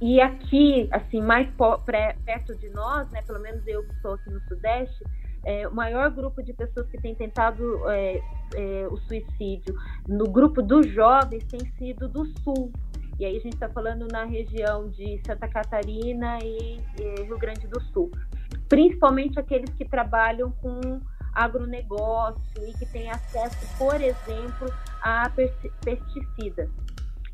E 0.00 0.20
aqui, 0.20 0.88
assim, 0.92 1.22
mais 1.22 1.48
perto 2.24 2.54
de 2.56 2.68
nós, 2.70 3.10
né, 3.10 3.22
pelo 3.22 3.40
menos 3.40 3.66
eu 3.66 3.82
que 3.82 3.94
estou 3.94 4.14
aqui 4.14 4.30
no 4.30 4.40
Sudeste, 4.42 5.04
é, 5.44 5.66
o 5.66 5.74
maior 5.74 6.10
grupo 6.10 6.42
de 6.42 6.52
pessoas 6.52 6.88
que 6.88 7.00
tem 7.00 7.14
tentado 7.14 7.88
é, 7.88 8.20
é, 8.54 8.88
o 8.90 8.96
suicídio 8.98 9.74
no 10.06 10.24
grupo 10.24 10.60
dos 10.60 10.86
jovens 10.88 11.44
tem 11.44 11.60
sido 11.78 12.08
do 12.08 12.26
Sul. 12.42 12.72
E 13.18 13.24
aí 13.24 13.36
a 13.36 13.40
gente 13.40 13.54
está 13.54 13.68
falando 13.68 14.06
na 14.08 14.24
região 14.24 14.90
de 14.90 15.20
Santa 15.24 15.48
Catarina 15.48 16.38
e, 16.42 16.80
e 17.00 17.22
Rio 17.22 17.38
Grande 17.38 17.66
do 17.68 17.80
Sul. 17.80 18.10
Principalmente 18.68 19.38
aqueles 19.38 19.70
que 19.70 19.84
trabalham 19.86 20.50
com 20.50 21.00
agronegócio 21.32 22.66
e 22.66 22.72
que 22.72 22.86
têm 22.86 23.08
acesso, 23.10 23.66
por 23.78 24.00
exemplo, 24.00 24.68
a 25.00 25.30
pesticidas. 25.84 26.68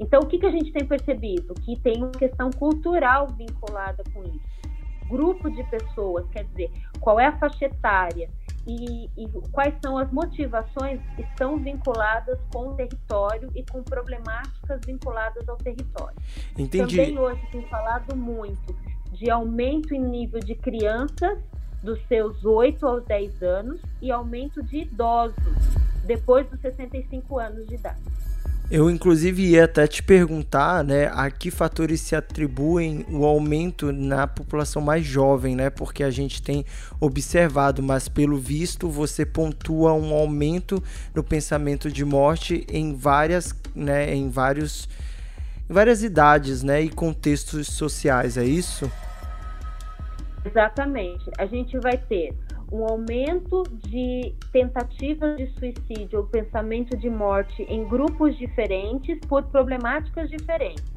Então, 0.02 0.20
o 0.20 0.26
que, 0.26 0.36
que 0.36 0.46
a 0.46 0.50
gente 0.50 0.72
tem 0.72 0.84
percebido? 0.84 1.54
Que 1.54 1.78
tem 1.78 1.98
uma 1.98 2.10
questão 2.10 2.50
cultural 2.50 3.28
vinculada 3.28 4.02
com 4.12 4.24
isso. 4.24 5.08
Grupo 5.08 5.48
de 5.48 5.62
pessoas, 5.64 6.26
quer 6.30 6.44
dizer, 6.44 6.70
qual 6.98 7.20
é 7.20 7.26
a 7.26 7.38
faixa 7.38 7.66
etária 7.66 8.28
e, 8.66 9.08
e 9.16 9.28
quais 9.52 9.74
são 9.80 9.96
as 9.96 10.10
motivações 10.10 11.00
estão 11.16 11.56
vinculadas 11.56 12.36
com 12.52 12.70
o 12.70 12.74
território 12.74 13.48
e 13.54 13.64
com 13.64 13.80
problemáticas 13.82 14.80
vinculadas 14.84 15.48
ao 15.48 15.56
território. 15.56 16.16
Entendi. 16.58 16.96
Também 16.96 17.18
hoje 17.18 17.40
tem 17.52 17.62
falado 17.68 18.16
muito 18.16 18.74
de 19.12 19.30
aumento 19.30 19.94
em 19.94 20.00
nível 20.00 20.40
de 20.40 20.56
crianças 20.56 21.38
dos 21.80 22.00
seus 22.08 22.44
8 22.44 22.84
aos 22.84 23.04
10 23.04 23.42
anos 23.42 23.80
e 24.00 24.10
aumento 24.10 24.62
de 24.64 24.78
idosos 24.78 25.36
depois 26.04 26.48
dos 26.48 26.60
65 26.60 27.38
anos 27.38 27.66
de 27.68 27.74
idade. 27.74 28.11
Eu, 28.74 28.88
inclusive, 28.88 29.42
ia 29.42 29.66
até 29.66 29.86
te 29.86 30.02
perguntar, 30.02 30.82
né, 30.82 31.10
a 31.12 31.30
que 31.30 31.50
fatores 31.50 32.00
se 32.00 32.16
atribuem 32.16 33.04
o 33.10 33.26
aumento 33.26 33.92
na 33.92 34.26
população 34.26 34.80
mais 34.80 35.04
jovem, 35.04 35.54
né? 35.54 35.68
Porque 35.68 36.02
a 36.02 36.10
gente 36.10 36.40
tem 36.40 36.64
observado, 36.98 37.82
mas 37.82 38.08
pelo 38.08 38.38
visto 38.38 38.88
você 38.88 39.26
pontua 39.26 39.92
um 39.92 40.14
aumento 40.14 40.82
no 41.14 41.22
pensamento 41.22 41.92
de 41.92 42.02
morte 42.02 42.66
em 42.66 42.94
várias, 42.94 43.54
né, 43.76 44.14
em 44.14 44.30
vários, 44.30 44.88
em 45.68 45.72
várias 45.74 46.02
idades, 46.02 46.62
né, 46.62 46.80
e 46.80 46.88
contextos 46.88 47.68
sociais, 47.68 48.38
é 48.38 48.44
isso? 48.44 48.90
Exatamente. 50.46 51.30
A 51.36 51.44
gente 51.44 51.78
vai 51.78 51.98
ter 51.98 52.34
um 52.72 52.86
aumento 52.86 53.62
de 53.86 54.34
tentativas 54.50 55.36
de 55.36 55.46
suicídio 55.58 56.20
ou 56.20 56.26
pensamento 56.26 56.96
de 56.96 57.10
morte 57.10 57.62
em 57.64 57.86
grupos 57.86 58.36
diferentes 58.38 59.18
por 59.28 59.42
problemáticas 59.44 60.30
diferentes. 60.30 60.90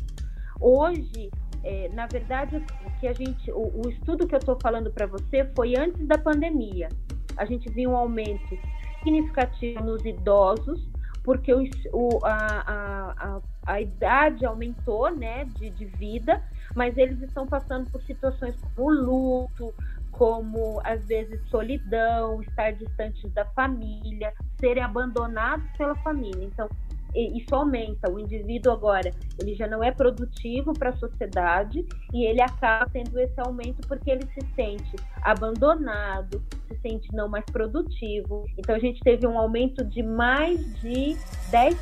Hoje, 0.59 1.29
é, 1.63 1.89
na 1.89 2.07
verdade, 2.07 2.63
que 2.99 3.07
a 3.07 3.13
gente, 3.13 3.51
o, 3.51 3.85
o 3.85 3.89
estudo 3.89 4.25
que 4.25 4.33
eu 4.33 4.39
estou 4.39 4.57
falando 4.61 4.89
para 4.89 5.05
você 5.05 5.45
foi 5.53 5.75
antes 5.77 6.07
da 6.07 6.17
pandemia. 6.17 6.87
A 7.35 7.43
gente 7.43 7.69
viu 7.69 7.91
um 7.91 7.95
aumento 7.97 8.57
significativo 9.03 9.83
nos 9.83 10.05
idosos, 10.05 10.87
porque 11.23 11.53
o, 11.53 11.63
o 11.91 12.19
a, 12.23 12.35
a, 12.35 13.11
a, 13.17 13.41
a, 13.65 13.81
idade 13.81 14.45
aumentou 14.45 15.13
né, 15.13 15.45
de, 15.59 15.71
de 15.71 15.85
vida, 15.85 16.41
mas 16.75 16.97
eles 16.97 17.21
estão 17.21 17.47
passando 17.47 17.89
por 17.89 18.01
situações 18.03 18.55
como 18.75 18.91
luto, 18.91 19.73
como 20.17 20.79
às 20.83 21.05
vezes 21.05 21.39
solidão, 21.49 22.41
estar 22.41 22.71
distantes 22.71 23.31
da 23.33 23.45
família, 23.47 24.33
serem 24.59 24.81
abandonados 24.81 25.65
pela 25.77 25.95
família. 25.95 26.43
Então, 26.43 26.69
isso 27.13 27.53
aumenta. 27.53 28.11
O 28.11 28.19
indivíduo 28.19 28.73
agora, 28.73 29.11
ele 29.39 29.55
já 29.55 29.67
não 29.67 29.83
é 29.83 29.91
produtivo 29.91 30.73
para 30.73 30.89
a 30.89 30.97
sociedade 30.97 31.85
e 32.13 32.25
ele 32.25 32.41
acaba 32.41 32.89
tendo 32.91 33.17
esse 33.19 33.39
aumento 33.39 33.85
porque 33.87 34.11
ele 34.11 34.25
se 34.27 34.45
sente 34.55 34.95
abandonado, 35.21 36.41
se 36.67 36.77
sente 36.79 37.13
não 37.13 37.27
mais 37.27 37.45
produtivo. 37.45 38.45
Então, 38.57 38.75
a 38.75 38.79
gente 38.79 39.01
teve 39.01 39.27
um 39.27 39.37
aumento 39.37 39.83
de 39.83 40.01
mais 40.01 40.59
de 40.81 41.15
10% 41.51 41.75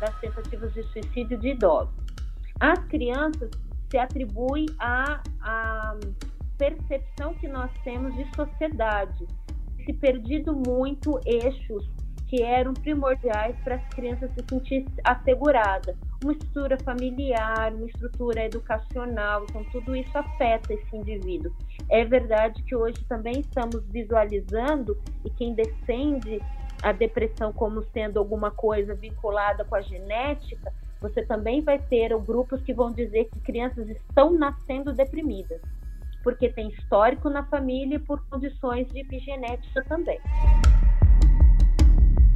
das 0.00 0.20
tentativas 0.20 0.72
de 0.74 0.82
suicídio 0.84 1.38
de 1.38 1.48
idosos. 1.50 1.94
As 2.58 2.78
crianças 2.86 3.50
se 3.90 3.98
atribuem 3.98 4.66
a, 4.78 5.20
a 5.40 5.96
percepção 6.58 7.34
que 7.34 7.48
nós 7.48 7.70
temos 7.82 8.14
de 8.14 8.24
sociedade. 8.34 9.26
Se 9.84 9.92
perdido 9.92 10.54
muito 10.54 11.20
eixos 11.26 11.88
que 12.26 12.42
eram 12.42 12.74
primordiais 12.74 13.56
para 13.62 13.76
as 13.76 13.88
crianças 13.90 14.30
se 14.32 14.44
sentirem 14.48 14.86
asseguradas. 15.04 15.96
Uma 16.22 16.32
estrutura 16.32 16.76
familiar, 16.82 17.72
uma 17.74 17.86
estrutura 17.86 18.44
educacional, 18.46 19.44
então 19.48 19.62
tudo 19.70 19.94
isso 19.94 20.16
afeta 20.16 20.72
esse 20.72 20.96
indivíduo. 20.96 21.52
É 21.88 22.04
verdade 22.04 22.62
que 22.62 22.74
hoje 22.74 23.04
também 23.08 23.40
estamos 23.40 23.84
visualizando, 23.88 24.98
e 25.24 25.30
quem 25.30 25.54
defende 25.54 26.40
a 26.82 26.92
depressão 26.92 27.52
como 27.52 27.82
sendo 27.92 28.18
alguma 28.18 28.50
coisa 28.50 28.94
vinculada 28.94 29.64
com 29.64 29.76
a 29.76 29.80
genética, 29.82 30.72
você 31.00 31.24
também 31.24 31.60
vai 31.60 31.78
ter 31.78 32.18
grupos 32.18 32.62
que 32.62 32.72
vão 32.72 32.90
dizer 32.90 33.26
que 33.26 33.38
crianças 33.40 33.88
estão 33.88 34.32
nascendo 34.32 34.92
deprimidas 34.92 35.60
porque 36.24 36.48
tem 36.48 36.68
histórico 36.70 37.28
na 37.28 37.44
família 37.44 37.96
e 37.96 37.98
por 37.98 38.26
condições 38.28 38.88
de 38.88 39.00
epigenética 39.00 39.84
também. 39.84 40.18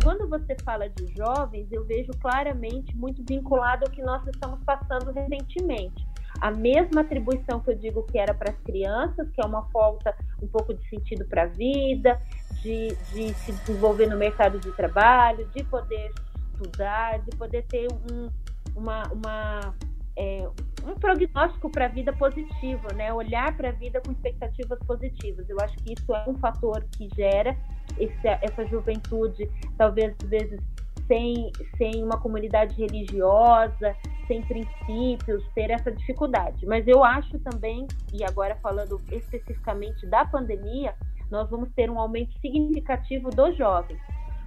Quando 0.05 0.29
você 0.29 0.55
fala 0.63 0.89
de 0.89 1.07
jovens, 1.17 1.67
eu 1.73 1.85
vejo 1.85 2.13
claramente 2.21 2.95
muito 2.95 3.25
vinculado 3.29 3.85
ao 3.85 3.91
que 3.91 4.03
nós 4.03 4.25
estamos 4.29 4.63
passando 4.65 5.11
recentemente. 5.11 6.07
a 6.41 6.53
mesma 6.53 7.01
atribuição 7.01 7.59
que 7.59 7.71
eu 7.71 7.75
digo 7.75 8.05
que 8.05 8.17
era 8.17 8.33
para 8.33 8.53
as 8.53 8.59
crianças, 8.61 9.29
que 9.33 9.43
é 9.43 9.45
uma 9.45 9.65
falta 9.71 10.15
um 10.41 10.47
pouco 10.47 10.73
de 10.73 10.89
sentido 10.89 11.25
para 11.25 11.43
a 11.43 11.47
vida, 11.47 12.21
de, 12.63 12.95
de 13.13 13.35
se 13.35 13.53
desenvolver 13.53 14.07
no 14.07 14.17
mercado 14.17 14.61
de 14.61 14.71
trabalho, 14.73 15.49
de 15.49 15.65
poder 15.65 16.13
estudar, 16.53 17.19
de 17.21 17.37
poder 17.37 17.65
ter 17.67 17.89
um, 17.91 18.29
uma, 18.77 19.03
uma 19.13 19.75
é, 20.17 20.49
um 20.85 20.95
prognóstico 20.95 21.71
para 21.71 21.87
a 21.87 21.89
vida 21.89 22.13
positivo, 22.13 22.87
né? 22.95 23.13
Olhar 23.13 23.57
para 23.57 23.71
a 23.71 23.73
vida 23.73 24.01
com 24.05 24.13
expectativas 24.13 24.79
positivas. 24.87 25.49
Eu 25.49 25.57
acho 25.61 25.77
que 25.79 25.93
isso 25.93 26.15
é 26.15 26.25
um 26.29 26.37
fator 26.37 26.85
que 26.97 27.09
gera 27.15 27.57
esse, 27.99 28.29
essa 28.43 28.67
juventude, 28.67 29.51
talvez 29.77 30.15
às 30.23 30.29
vezes 30.29 30.61
sem, 31.07 31.51
sem 31.77 32.05
uma 32.05 32.21
comunidade 32.21 32.75
religiosa, 32.77 33.97
sem 34.27 34.43
princípios, 34.43 35.43
ter 35.55 35.71
essa 35.71 35.91
dificuldade. 35.91 36.67
Mas 36.67 36.87
eu 36.87 37.03
acho 37.03 37.39
também, 37.39 37.87
e 38.13 38.23
agora 38.23 38.55
falando 38.63 39.01
especificamente 39.11 40.07
da 40.07 40.25
pandemia, 40.27 40.95
nós 41.31 41.49
vamos 41.51 41.71
ter 41.73 41.91
um 41.91 41.99
aumento 41.99 42.39
significativo 42.41 43.31
dos 43.31 43.57
jovens, 43.57 43.99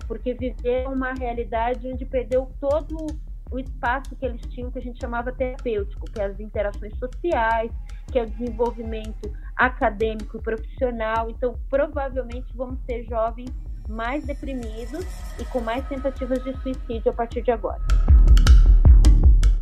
porque 0.07 0.33
viver 0.33 0.87
uma 0.87 1.13
realidade 1.13 1.87
onde 1.87 2.05
perdeu 2.05 2.49
todo 2.59 3.07
o 3.51 3.59
espaço 3.59 4.15
que 4.15 4.25
eles 4.25 4.41
tinham 4.49 4.71
que 4.71 4.79
a 4.79 4.81
gente 4.81 4.99
chamava 4.99 5.31
terapêutico, 5.31 6.09
que 6.09 6.21
é 6.21 6.25
as 6.25 6.39
interações 6.39 6.97
sociais, 6.97 7.71
que 8.11 8.17
é 8.17 8.23
o 8.23 8.29
desenvolvimento 8.29 9.31
acadêmico 9.55 10.37
e 10.37 10.41
profissional. 10.41 11.29
Então, 11.29 11.59
provavelmente 11.69 12.47
vamos 12.55 12.79
ter 12.87 13.03
jovens 13.03 13.51
mais 13.89 14.23
deprimidos 14.25 15.05
e 15.37 15.45
com 15.45 15.59
mais 15.59 15.85
tentativas 15.87 16.41
de 16.43 16.55
suicídio 16.61 17.11
a 17.11 17.13
partir 17.13 17.41
de 17.41 17.51
agora. 17.51 17.81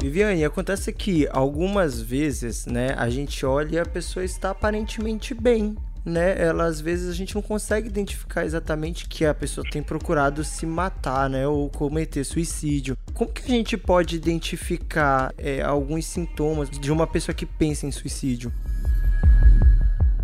Viviane, 0.02 0.46
acontece 0.46 0.94
que 0.94 1.28
algumas 1.30 2.00
vezes, 2.02 2.66
né, 2.66 2.94
a 2.98 3.10
gente 3.10 3.46
olha 3.46 3.76
e 3.76 3.80
a 3.80 3.86
pessoa 3.86 4.24
está 4.24 4.52
aparentemente 4.52 5.34
bem, 5.34 5.76
né, 6.10 6.42
ela 6.42 6.66
às 6.66 6.82
vezes 6.82 7.10
a 7.10 7.14
gente 7.14 7.36
não 7.36 7.42
consegue 7.42 7.88
identificar 7.88 8.46
exatamente 8.46 9.08
que 9.08 9.26
a 9.26 9.34
pessoa 9.34 9.66
tem 9.70 9.82
procurado 9.82 10.44
se 10.44 10.66
matar, 10.66 11.30
né, 11.30 11.48
ou 11.48 11.70
cometer 11.70 12.24
suicídio. 12.24 12.98
Como 13.14 13.32
que 13.32 13.44
a 13.44 13.56
gente 13.56 13.78
pode 13.78 14.16
identificar 14.16 15.34
é, 15.38 15.62
alguns 15.62 16.06
sintomas 16.06 16.70
de 16.70 16.92
uma 16.92 17.08
pessoa 17.08 17.34
que 17.34 17.46
pensa 17.46 17.86
em 17.86 17.92
suicídio? 17.92 18.52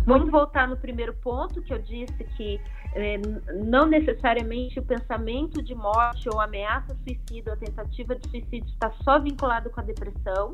Vamos 0.06 0.30
voltar 0.30 0.68
no 0.68 0.76
primeiro 0.76 1.12
ponto 1.14 1.60
que 1.62 1.72
eu 1.72 1.78
disse 1.78 2.22
que 2.36 2.60
é, 2.94 3.18
não 3.64 3.86
necessariamente 3.86 4.78
o 4.78 4.82
pensamento 4.82 5.60
de 5.60 5.74
morte 5.74 6.28
ou 6.28 6.40
ameaça 6.40 6.96
suicida 7.02 7.50
ou 7.50 7.56
tentativa 7.56 8.14
de 8.14 8.30
suicídio 8.30 8.68
está 8.68 8.90
só 9.02 9.18
vinculado 9.18 9.68
com 9.68 9.80
a 9.80 9.82
depressão. 9.82 10.52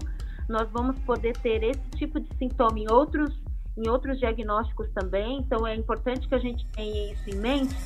Nós 0.48 0.68
vamos 0.72 0.98
poder 1.00 1.36
ter 1.36 1.62
esse 1.62 1.90
tipo 1.96 2.18
de 2.18 2.28
sintoma 2.38 2.78
em 2.78 2.90
outros 2.90 3.41
em 3.76 3.88
outros 3.88 4.18
diagnósticos 4.18 4.88
também, 4.92 5.38
então 5.38 5.66
é 5.66 5.74
importante 5.74 6.28
que 6.28 6.34
a 6.34 6.38
gente 6.38 6.66
tenha 6.68 7.12
isso 7.12 7.30
em 7.30 7.36
mente, 7.36 7.76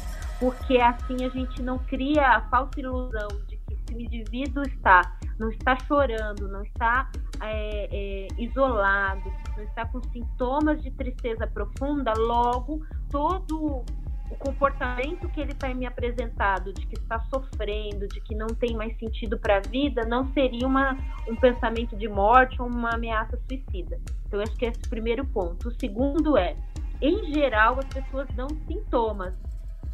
porque 0.40 0.78
assim 0.78 1.24
a 1.24 1.28
gente 1.28 1.62
não 1.62 1.78
cria 1.78 2.26
a 2.28 2.40
falsa 2.48 2.78
ilusão 2.78 3.28
de 3.46 3.56
que 3.56 3.76
se 3.86 3.94
o 3.94 4.00
indivíduo 4.00 4.62
está, 4.64 5.18
não 5.38 5.48
está 5.50 5.76
chorando, 5.86 6.48
não 6.48 6.62
está 6.62 7.10
é, 7.40 7.88
é, 7.92 8.28
isolado, 8.38 9.32
não 9.56 9.64
está 9.64 9.86
com 9.86 10.02
sintomas 10.12 10.82
de 10.82 10.90
tristeza 10.90 11.46
profunda, 11.46 12.12
logo 12.16 12.84
todo 13.10 13.84
o 14.30 14.36
comportamento 14.36 15.28
que 15.28 15.40
ele 15.40 15.52
está 15.52 15.72
me 15.72 15.86
apresentado 15.86 16.72
de 16.72 16.86
que 16.86 16.94
está 16.94 17.20
sofrendo, 17.32 18.08
de 18.08 18.20
que 18.20 18.34
não 18.34 18.48
tem 18.48 18.76
mais 18.76 18.96
sentido 18.98 19.38
para 19.38 19.58
a 19.58 19.60
vida, 19.60 20.04
não 20.04 20.32
seria 20.32 20.66
uma, 20.66 20.96
um 21.28 21.36
pensamento 21.36 21.96
de 21.96 22.08
morte 22.08 22.60
ou 22.60 22.68
uma 22.68 22.94
ameaça 22.94 23.38
suicida. 23.48 24.00
Então, 24.26 24.40
acho 24.40 24.56
que 24.56 24.64
esse 24.64 24.80
é 24.82 24.86
o 24.86 24.90
primeiro 24.90 25.24
ponto. 25.26 25.68
O 25.68 25.72
segundo 25.72 26.36
é, 26.36 26.56
em 27.00 27.32
geral, 27.32 27.78
as 27.78 27.86
pessoas 27.86 28.28
dão 28.34 28.48
sintomas. 28.66 29.34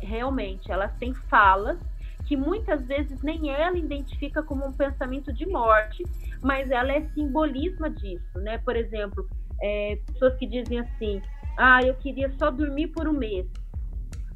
Realmente, 0.01 0.73
elas 0.73 0.93
têm 0.97 1.13
falas 1.15 1.79
que 2.27 2.37
muitas 2.37 2.85
vezes 2.87 3.21
nem 3.23 3.51
ela 3.51 3.77
identifica 3.77 4.43
como 4.43 4.67
um 4.67 4.73
pensamento 4.73 5.33
de 5.33 5.45
morte, 5.47 6.05
mas 6.41 6.71
ela 6.71 6.93
é 6.93 7.03
simbolismo 7.11 7.91
disso, 7.91 8.39
né? 8.39 8.59
Por 8.59 8.77
exemplo, 8.77 9.29
é, 9.61 9.99
pessoas 10.07 10.37
que 10.39 10.47
dizem 10.47 10.81
assim, 10.81 11.21
ah, 11.59 11.81
eu 11.83 11.95
queria 11.97 12.33
só 12.39 12.51
dormir 12.51 12.89
por 12.89 13.07
um 13.07 13.13
mês 13.13 13.47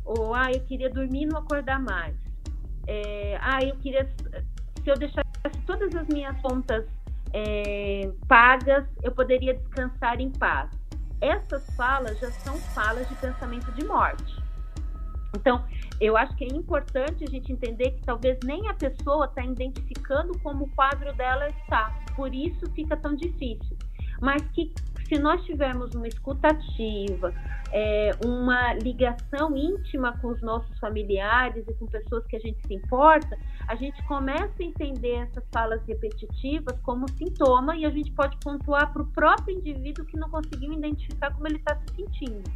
ou 0.07 0.35
ah, 0.35 0.51
eu 0.53 0.61
queria 0.61 0.89
dormir 0.89 1.23
e 1.23 1.27
não 1.27 1.41
acordar 1.41 1.81
mais. 1.81 2.15
É, 2.87 3.39
ah, 3.43 3.63
eu 3.63 3.77
queria. 3.77 4.09
Se 4.83 4.91
eu 4.91 4.97
deixasse 4.97 5.27
todas 5.67 5.95
as 5.95 6.07
minhas 6.09 6.41
contas 6.41 6.87
é, 7.33 8.11
pagas, 8.29 8.87
eu 9.03 9.13
poderia 9.13 9.55
descansar 9.55 10.21
em 10.21 10.31
paz. 10.31 10.71
Essas 11.21 11.69
falas 11.77 12.19
já 12.21 12.31
são 12.31 12.57
falas 12.57 13.09
de 13.09 13.15
pensamento 13.17 13.71
de 13.73 13.85
morte. 13.85 14.37
Então, 15.35 15.65
eu 16.01 16.17
acho 16.17 16.35
que 16.37 16.45
é 16.45 16.49
importante 16.49 17.25
a 17.25 17.31
gente 17.31 17.53
entender 17.53 17.91
que 17.93 18.03
talvez 18.03 18.39
nem 18.45 18.69
a 18.69 18.75
pessoa 18.75 19.27
está 19.27 19.45
identificando 19.45 20.39
como 20.41 20.65
o 20.65 20.71
quadro 20.71 21.13
dela 21.15 21.49
está. 21.49 21.95
Por 22.15 22.35
isso 22.35 22.71
fica 22.73 22.97
tão 22.97 23.15
difícil. 23.15 23.77
Mas 24.21 24.43
que 24.53 24.73
se 25.07 25.19
nós 25.19 25.45
tivermos 25.45 25.95
uma 25.95 26.09
escutativa, 26.09 27.33
é, 27.73 28.11
uma 28.25 28.75
ligação 28.75 29.57
íntima 29.57 30.17
com 30.19 30.29
os 30.29 30.43
nossos 30.43 30.79
familiares 30.79 31.65
e 31.69 31.75
com 31.75 31.87
pessoas 31.87 32.27
que 32.27 32.37
a 32.37 32.41
gente 32.41 32.59
se 32.67 32.75
importa, 32.75 33.39
a 33.69 33.77
gente 33.77 34.03
começa 34.07 34.55
a 34.61 34.65
entender 34.65 35.15
essas 35.15 35.45
falas 35.53 35.81
repetitivas 35.87 36.79
como 36.81 37.09
sintoma 37.11 37.77
e 37.77 37.85
a 37.85 37.91
gente 37.91 38.11
pode 38.13 38.37
pontuar 38.39 38.93
para 38.93 39.03
o 39.03 39.07
próprio 39.07 39.57
indivíduo 39.57 40.05
que 40.05 40.17
não 40.17 40.29
conseguiu 40.29 40.73
identificar 40.73 41.33
como 41.33 41.47
ele 41.47 41.59
está 41.59 41.77
se 41.77 41.95
sentindo. 41.95 42.51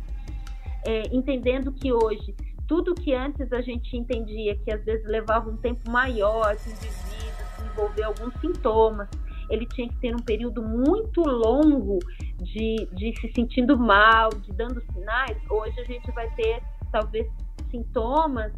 É, 0.87 1.03
entendendo 1.15 1.73
que 1.73 1.93
hoje, 1.93 2.35
tudo 2.67 2.95
que 2.95 3.15
antes 3.15 3.53
a 3.53 3.61
gente 3.61 3.97
entendia 3.97 4.57
que 4.57 4.73
às 4.73 4.85
vezes 4.85 5.07
levava 5.07 5.51
um 5.51 5.57
tempo 5.57 5.91
maior, 5.91 6.53
esse 6.55 6.71
indivíduo 6.71 7.21
desenvolver 7.59 8.03
alguns 8.03 8.35
sintomas, 8.41 9.09
ele 9.51 9.67
tinha 9.67 9.89
que 9.89 9.97
ter 9.97 10.15
um 10.15 10.23
período 10.23 10.63
muito 10.63 11.21
longo 11.23 11.99
de, 12.39 12.89
de 12.93 13.15
se 13.21 13.33
sentindo 13.33 13.77
mal, 13.77 14.31
de 14.31 14.53
dando 14.53 14.81
sinais. 14.93 15.37
Hoje 15.51 15.79
a 15.81 15.85
gente 15.85 16.11
vai 16.13 16.31
ter 16.35 16.63
talvez 16.91 17.27
sintomas 17.71 18.53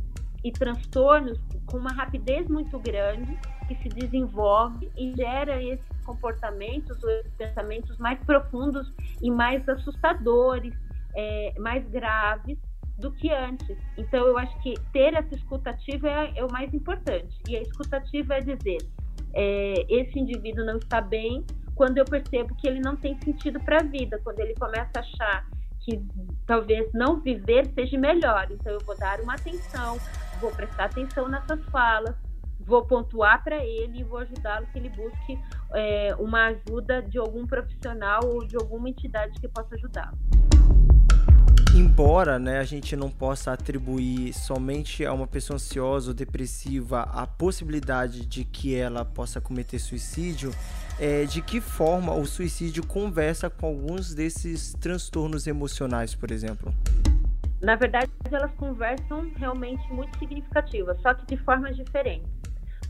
e 0.44 0.52
transtornos 0.52 1.38
com 1.66 1.78
uma 1.78 1.92
rapidez 1.92 2.46
muito 2.48 2.78
grande 2.78 3.38
que 3.66 3.74
se 3.76 3.88
desenvolve 3.88 4.90
e 4.96 5.12
gera 5.16 5.62
esses 5.62 5.86
comportamentos 6.04 7.02
ou 7.02 7.10
esses 7.10 7.32
pensamentos 7.34 7.96
mais 7.98 8.18
profundos 8.24 8.92
e 9.20 9.30
mais 9.30 9.66
assustadores, 9.68 10.74
é, 11.14 11.54
mais 11.58 11.86
graves 11.88 12.58
do 12.98 13.12
que 13.12 13.30
antes. 13.30 13.76
Então, 13.96 14.26
eu 14.26 14.36
acho 14.36 14.56
que 14.62 14.74
ter 14.92 15.14
essa 15.14 15.34
escutativa 15.34 16.08
é, 16.08 16.32
é 16.36 16.44
o 16.44 16.50
mais 16.50 16.72
importante. 16.74 17.36
E 17.48 17.56
a 17.56 17.62
escutativa 17.62 18.34
é 18.34 18.40
dizer: 18.40 18.78
é, 19.34 19.84
esse 19.88 20.18
indivíduo 20.18 20.64
não 20.64 20.76
está 20.76 21.00
bem 21.00 21.44
quando 21.74 21.98
eu 21.98 22.04
percebo 22.04 22.54
que 22.56 22.66
ele 22.66 22.80
não 22.80 22.96
tem 22.96 23.18
sentido 23.20 23.58
para 23.60 23.78
a 23.78 23.82
vida, 23.82 24.20
quando 24.22 24.40
ele 24.40 24.54
começa 24.54 24.90
a 24.96 25.00
achar 25.00 25.46
que 25.80 26.00
talvez 26.46 26.92
não 26.92 27.20
viver 27.20 27.66
seja 27.74 27.98
melhor. 27.98 28.46
Então 28.50 28.72
eu 28.72 28.80
vou 28.80 28.96
dar 28.96 29.20
uma 29.20 29.34
atenção, 29.34 29.98
vou 30.40 30.50
prestar 30.52 30.84
atenção 30.84 31.28
nessas 31.28 31.62
falas, 31.66 32.14
vou 32.60 32.84
pontuar 32.84 33.42
para 33.42 33.64
ele 33.64 34.00
e 34.00 34.04
vou 34.04 34.18
ajudá-lo 34.18 34.66
que 34.66 34.78
ele 34.78 34.90
busque 34.90 35.38
é, 35.74 36.14
uma 36.18 36.46
ajuda 36.46 37.02
de 37.02 37.18
algum 37.18 37.46
profissional 37.46 38.20
ou 38.24 38.46
de 38.46 38.56
alguma 38.56 38.88
entidade 38.88 39.40
que 39.40 39.48
possa 39.48 39.74
ajudá-lo 39.74 40.16
embora 41.74 42.38
né, 42.38 42.58
a 42.58 42.64
gente 42.64 42.94
não 42.94 43.10
possa 43.10 43.52
atribuir 43.52 44.32
somente 44.34 45.06
a 45.06 45.12
uma 45.12 45.26
pessoa 45.26 45.54
ansiosa 45.56 46.10
ou 46.10 46.14
depressiva 46.14 47.02
a 47.02 47.26
possibilidade 47.26 48.26
de 48.26 48.44
que 48.44 48.74
ela 48.74 49.04
possa 49.04 49.40
cometer 49.40 49.78
suicídio, 49.78 50.50
é, 51.00 51.24
de 51.24 51.40
que 51.40 51.60
forma 51.60 52.14
o 52.14 52.26
suicídio 52.26 52.86
conversa 52.86 53.48
com 53.48 53.66
alguns 53.66 54.14
desses 54.14 54.74
transtornos 54.74 55.46
emocionais, 55.46 56.14
por 56.14 56.30
exemplo? 56.30 56.74
Na 57.62 57.76
verdade, 57.76 58.10
elas 58.30 58.52
conversam 58.56 59.30
realmente 59.36 59.90
muito 59.92 60.18
significativas, 60.18 61.00
só 61.00 61.14
que 61.14 61.24
de 61.26 61.36
formas 61.42 61.76
diferentes. 61.76 62.28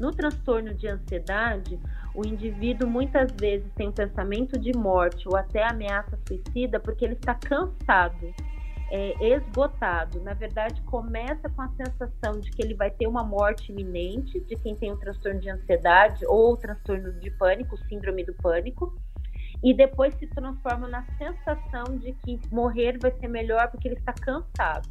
No 0.01 0.11
transtorno 0.11 0.75
de 0.75 0.89
ansiedade, 0.89 1.79
o 2.15 2.27
indivíduo 2.27 2.89
muitas 2.89 3.31
vezes 3.39 3.71
tem 3.77 3.89
um 3.89 3.93
pensamento 3.93 4.59
de 4.59 4.73
morte 4.77 5.29
ou 5.29 5.37
até 5.37 5.63
ameaça 5.69 6.19
suicida 6.27 6.81
porque 6.81 7.05
ele 7.05 7.15
está 7.15 7.35
cansado 7.35 8.35
é, 8.91 9.37
esgotado. 9.37 10.21
Na 10.21 10.35
verdade, 10.35 10.81
começa 10.83 11.49
com 11.49 11.63
a 11.63 11.69
sensação 11.71 12.41
de 12.41 12.51
que 12.51 12.63
ele 12.63 12.75
vai 12.75 12.91
ter 12.91 13.07
uma 13.07 13.25
morte 13.25 13.73
iminente, 13.73 14.41
de 14.41 14.57
quem 14.57 14.75
tem 14.77 14.93
um 14.93 14.97
transtorno 14.97 15.41
de 15.41 15.51
ansiedade 15.51 16.25
ou 16.27 16.57
transtorno 16.57 17.13
de 17.13 17.31
pânico, 17.31 17.77
síndrome 17.89 18.25
do 18.25 18.35
pânico, 18.35 18.95
e 19.63 19.73
depois 19.73 20.15
se 20.17 20.27
transforma 20.27 20.89
na 20.89 21.05
sensação 21.17 21.97
de 21.99 22.13
que 22.15 22.41
morrer 22.51 22.99
vai 23.01 23.13
ser 23.13 23.29
melhor 23.29 23.71
porque 23.71 23.89
ele 23.89 23.97
está 23.97 24.13
cansado. 24.13 24.89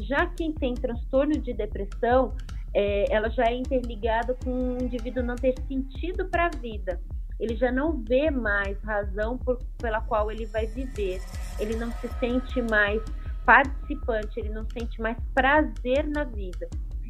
Já 0.00 0.26
quem 0.26 0.52
tem 0.52 0.74
transtorno 0.74 1.38
de 1.38 1.52
depressão, 1.52 2.34
é, 2.74 3.04
ela 3.12 3.28
já 3.28 3.44
é 3.44 3.54
interligada 3.54 4.36
com 4.44 4.50
o 4.50 4.82
indivíduo 4.82 5.22
não 5.22 5.36
ter 5.36 5.54
sentido 5.68 6.26
para 6.26 6.46
a 6.46 6.50
vida. 6.50 7.00
ele 7.38 7.56
já 7.56 7.72
não 7.72 7.96
vê 7.96 8.30
mais 8.30 8.78
razão 8.82 9.38
por, 9.38 9.58
pela 9.78 10.02
qual 10.02 10.30
ele 10.30 10.44
vai 10.44 10.66
viver, 10.66 11.22
ele 11.58 11.74
não 11.74 11.90
se 11.92 12.08
sente 12.18 12.60
mais 12.60 13.02
participante, 13.50 14.38
ele 14.38 14.50
não 14.50 14.64
sente 14.70 15.02
mais 15.02 15.16
prazer 15.34 16.06
na 16.08 16.22
vida. 16.22 16.68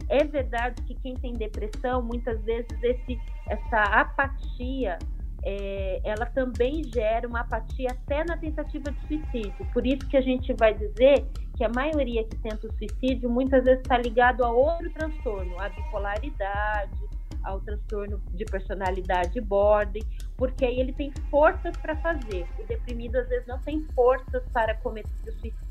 É 0.09 0.25
verdade 0.25 0.81
que 0.85 0.95
quem 0.95 1.15
tem 1.17 1.35
depressão, 1.35 2.01
muitas 2.01 2.43
vezes 2.45 2.67
esse, 2.83 3.21
essa 3.47 3.83
apatia, 3.83 4.99
é, 5.45 6.01
ela 6.03 6.25
também 6.25 6.83
gera 6.85 7.29
uma 7.29 7.41
apatia 7.41 7.89
até 7.91 8.25
na 8.25 8.39
tentativa 8.39 8.91
de 8.91 9.07
suicídio. 9.07 9.67
Por 9.75 9.87
isso 9.87 10.09
que 10.09 10.17
a 10.17 10.23
gente 10.23 10.55
vai 10.55 10.73
dizer 10.73 11.27
que 11.59 11.63
a 11.63 11.69
maioria 11.69 12.25
que 12.25 12.37
tenta 12.39 12.67
o 12.67 12.73
suicídio 12.73 13.29
muitas 13.29 13.63
vezes 13.63 13.83
está 13.83 13.99
ligado 13.99 14.43
a 14.43 14.51
outro 14.51 14.91
transtorno, 14.95 15.61
a 15.61 15.69
bipolaridade, 15.69 17.11
ao 17.45 17.61
transtorno 17.61 18.19
de 18.33 18.47
personalidade 18.47 19.39
border, 19.43 20.03
porque 20.39 20.65
aí 20.65 20.81
ele 20.81 20.95
tem 20.95 21.13
forças 21.31 21.77
para 21.77 21.95
fazer. 21.97 22.47
O 22.59 22.67
deprimido 22.67 23.17
às 23.17 23.29
vezes 23.29 23.47
não 23.47 23.59
tem 23.59 23.87
forças 23.95 24.43
para 24.55 24.75
cometer 24.77 25.11
o 25.29 25.33
suicídio. 25.33 25.70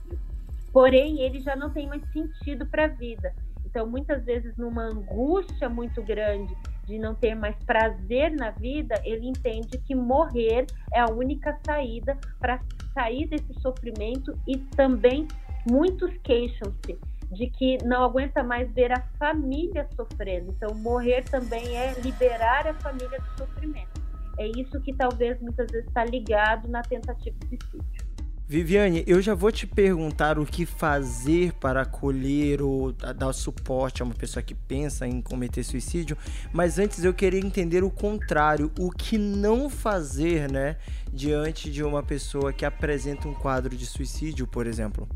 Porém, 0.71 1.21
ele 1.21 1.39
já 1.39 1.55
não 1.55 1.69
tem 1.69 1.87
mais 1.87 2.03
sentido 2.11 2.65
para 2.65 2.85
a 2.85 2.87
vida. 2.87 3.33
Então, 3.65 3.85
muitas 3.85 4.23
vezes, 4.25 4.55
numa 4.57 4.83
angústia 4.83 5.69
muito 5.69 6.01
grande 6.01 6.55
de 6.85 6.97
não 6.97 7.13
ter 7.13 7.35
mais 7.35 7.55
prazer 7.65 8.31
na 8.31 8.49
vida, 8.49 8.95
ele 9.03 9.27
entende 9.27 9.77
que 9.77 9.93
morrer 9.93 10.65
é 10.91 10.99
a 10.99 11.09
única 11.09 11.57
saída 11.63 12.17
para 12.39 12.59
sair 12.93 13.27
desse 13.27 13.53
sofrimento 13.61 14.35
e 14.47 14.57
também 14.75 15.27
muitos 15.69 16.11
queixam-se 16.23 16.99
de 17.31 17.47
que 17.51 17.77
não 17.85 18.03
aguenta 18.03 18.43
mais 18.43 18.71
ver 18.73 18.91
a 18.91 19.01
família 19.19 19.87
sofrendo. 19.95 20.49
Então, 20.49 20.75
morrer 20.75 21.23
também 21.25 21.77
é 21.77 21.93
liberar 22.01 22.67
a 22.67 22.73
família 22.73 23.19
do 23.19 23.37
sofrimento. 23.37 24.01
É 24.39 24.47
isso 24.47 24.79
que 24.81 24.93
talvez 24.93 25.39
muitas 25.41 25.69
vezes 25.69 25.87
está 25.87 26.03
ligado 26.05 26.67
na 26.67 26.81
tentativa 26.81 27.37
de 27.45 27.59
suicídio. 27.69 28.08
Viviane, 28.51 29.03
eu 29.05 29.21
já 29.21 29.35
vou 29.35 29.51
te 29.51 29.67
perguntar 29.67 30.39
o 30.39 30.43
que 30.43 30.65
fazer 30.65 31.53
para 31.53 31.83
acolher 31.83 32.63
ou 32.63 32.91
dar 32.91 33.31
suporte 33.31 34.01
a 34.01 34.05
uma 34.05 34.15
pessoa 34.15 34.41
que 34.41 34.55
pensa 34.55 35.05
em 35.05 35.21
cometer 35.21 35.63
suicídio, 35.63 36.17
mas 36.51 36.79
antes 36.79 37.05
eu 37.05 37.13
queria 37.13 37.39
entender 37.39 37.83
o 37.83 37.91
contrário, 37.91 38.71
o 38.79 38.89
que 38.89 39.19
não 39.19 39.69
fazer, 39.69 40.51
né, 40.51 40.77
diante 41.13 41.69
de 41.69 41.83
uma 41.83 42.01
pessoa 42.01 42.51
que 42.51 42.65
apresenta 42.65 43.27
um 43.27 43.35
quadro 43.35 43.77
de 43.77 43.85
suicídio, 43.85 44.47
por 44.47 44.65
exemplo. 44.65 45.07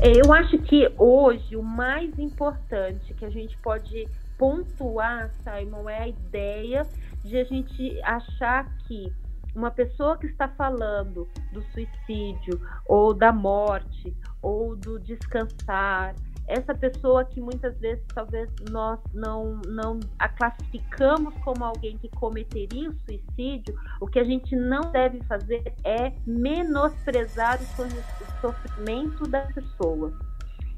Eu 0.00 0.32
acho 0.32 0.56
que 0.60 0.90
hoje 0.96 1.56
o 1.56 1.62
mais 1.62 2.18
importante 2.18 3.12
que 3.12 3.24
a 3.26 3.30
gente 3.30 3.54
pode 3.58 4.08
pontuar, 4.38 5.30
Simon, 5.44 5.90
é 5.90 6.04
a 6.04 6.08
ideia 6.08 6.86
de 7.22 7.36
a 7.36 7.44
gente 7.44 8.00
achar 8.02 8.64
que 8.86 9.12
uma 9.58 9.72
pessoa 9.72 10.16
que 10.16 10.26
está 10.26 10.48
falando 10.48 11.28
do 11.52 11.60
suicídio 11.72 12.60
ou 12.86 13.12
da 13.12 13.32
morte 13.32 14.16
ou 14.40 14.76
do 14.76 15.00
descansar, 15.00 16.14
essa 16.46 16.74
pessoa 16.74 17.24
que 17.24 17.40
muitas 17.40 17.76
vezes 17.78 18.02
talvez 18.14 18.48
nós 18.70 18.98
não, 19.12 19.60
não 19.66 20.00
a 20.18 20.28
classificamos 20.28 21.34
como 21.44 21.62
alguém 21.62 21.98
que 21.98 22.08
cometeria 22.08 22.88
o 22.88 22.94
suicídio, 23.04 23.74
o 24.00 24.06
que 24.06 24.18
a 24.18 24.24
gente 24.24 24.56
não 24.56 24.80
deve 24.92 25.20
fazer 25.24 25.74
é 25.84 26.12
menosprezar 26.26 27.60
o 27.60 28.40
sofrimento 28.40 29.24
da 29.28 29.40
pessoa, 29.40 30.16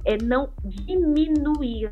é 0.05 0.17
não 0.17 0.51
diminuir. 0.65 1.91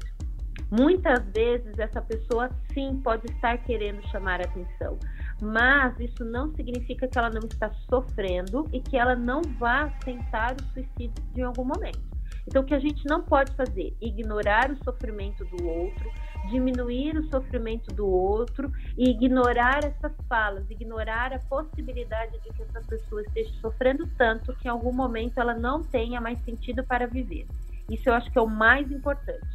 Muitas 0.71 1.25
vezes 1.31 1.79
essa 1.79 2.03
pessoa 2.03 2.51
sim 2.75 3.01
pode 3.03 3.27
estar 3.33 3.59
querendo 3.59 4.03
chamar 4.09 4.41
atenção, 4.41 4.99
mas 5.41 5.99
isso 6.01 6.25
não 6.25 6.53
significa 6.55 7.07
que 7.07 7.19
ela 7.19 7.31
não 7.31 7.47
está 7.47 7.71
sofrendo 7.89 8.69
e 8.73 8.81
que 8.81 8.97
ela 8.97 9.15
não 9.15 9.43
vá 9.59 9.89
tentar 10.05 10.57
o 10.61 10.65
suicídio 10.73 11.23
em 11.37 11.43
algum 11.43 11.65
momento. 11.65 12.01
Então, 12.47 12.63
o 12.63 12.65
que 12.65 12.75
a 12.75 12.79
gente 12.79 13.05
não 13.07 13.23
pode 13.23 13.53
fazer? 13.53 13.95
Ignorar 14.01 14.71
o 14.71 14.83
sofrimento 14.83 15.45
do 15.45 15.67
outro, 15.67 16.11
diminuir 16.51 17.17
o 17.17 17.29
sofrimento 17.29 17.95
do 17.95 18.07
outro 18.07 18.73
e 18.97 19.11
ignorar 19.11 19.85
essas 19.85 20.13
falas, 20.27 20.69
ignorar 20.71 21.33
a 21.33 21.39
possibilidade 21.41 22.33
de 22.41 22.49
que 22.55 22.63
essa 22.63 22.81
pessoa 22.81 23.21
esteja 23.21 23.53
sofrendo 23.61 24.07
tanto 24.17 24.55
que 24.55 24.67
em 24.67 24.71
algum 24.71 24.93
momento 24.93 25.39
ela 25.39 25.55
não 25.55 25.83
tenha 25.83 26.23
mais 26.23 26.43
sentido 26.45 26.83
para 26.83 27.07
viver. 27.07 27.47
Isso 27.91 28.09
eu 28.09 28.15
acho 28.15 28.31
que 28.31 28.39
é 28.39 28.43
o 28.43 28.49
mais 28.49 28.91
importante. 28.91 29.47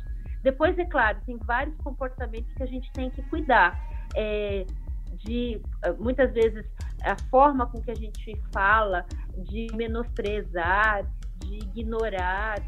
Depois, 0.43 0.78
é 0.78 0.86
claro, 0.86 1.17
tem 1.26 1.38
vários 1.38 1.76
comportamentos 1.78 2.54
que 2.54 2.62
a 2.62 2.67
gente 2.67 2.91
tem 2.91 3.10
que 3.10 3.24
cuidar. 3.24 3.80
É, 4.15 4.65
de 5.23 5.62
eh, 5.83 5.91
muitas 5.93 6.31
vezes 6.33 6.65
a 7.03 7.17
forma 7.29 7.65
com 7.67 7.81
que 7.81 7.91
a 7.91 7.95
gente 7.95 8.41
fala, 8.53 9.05
de 9.38 9.67
menosprezar, 9.75 11.05
de 11.39 11.57
ignorar, 11.57 12.62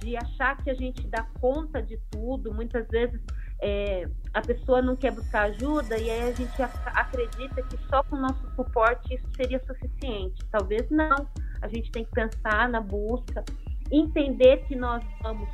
de 0.00 0.16
achar 0.16 0.56
que 0.62 0.70
a 0.70 0.74
gente 0.74 1.06
dá 1.08 1.26
conta 1.40 1.82
de 1.82 1.98
tudo. 2.10 2.54
Muitas 2.54 2.86
vezes 2.88 3.20
é, 3.60 4.08
a 4.32 4.40
pessoa 4.40 4.80
não 4.80 4.96
quer 4.96 5.12
buscar 5.12 5.50
ajuda 5.50 5.98
e 5.98 6.08
aí 6.08 6.30
a 6.30 6.32
gente 6.32 6.62
acredita 6.62 7.62
que 7.62 7.76
só 7.88 8.02
com 8.04 8.16
o 8.16 8.20
nosso 8.20 8.48
suporte 8.54 9.14
isso 9.14 9.28
seria 9.36 9.60
suficiente. 9.66 10.42
Talvez 10.50 10.88
não. 10.90 11.28
A 11.60 11.68
gente 11.68 11.90
tem 11.90 12.04
que 12.04 12.10
pensar 12.12 12.68
na 12.68 12.80
busca, 12.80 13.44
entender 13.90 14.64
que 14.66 14.74
nós 14.74 15.04
vamos 15.22 15.48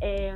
é, 0.00 0.34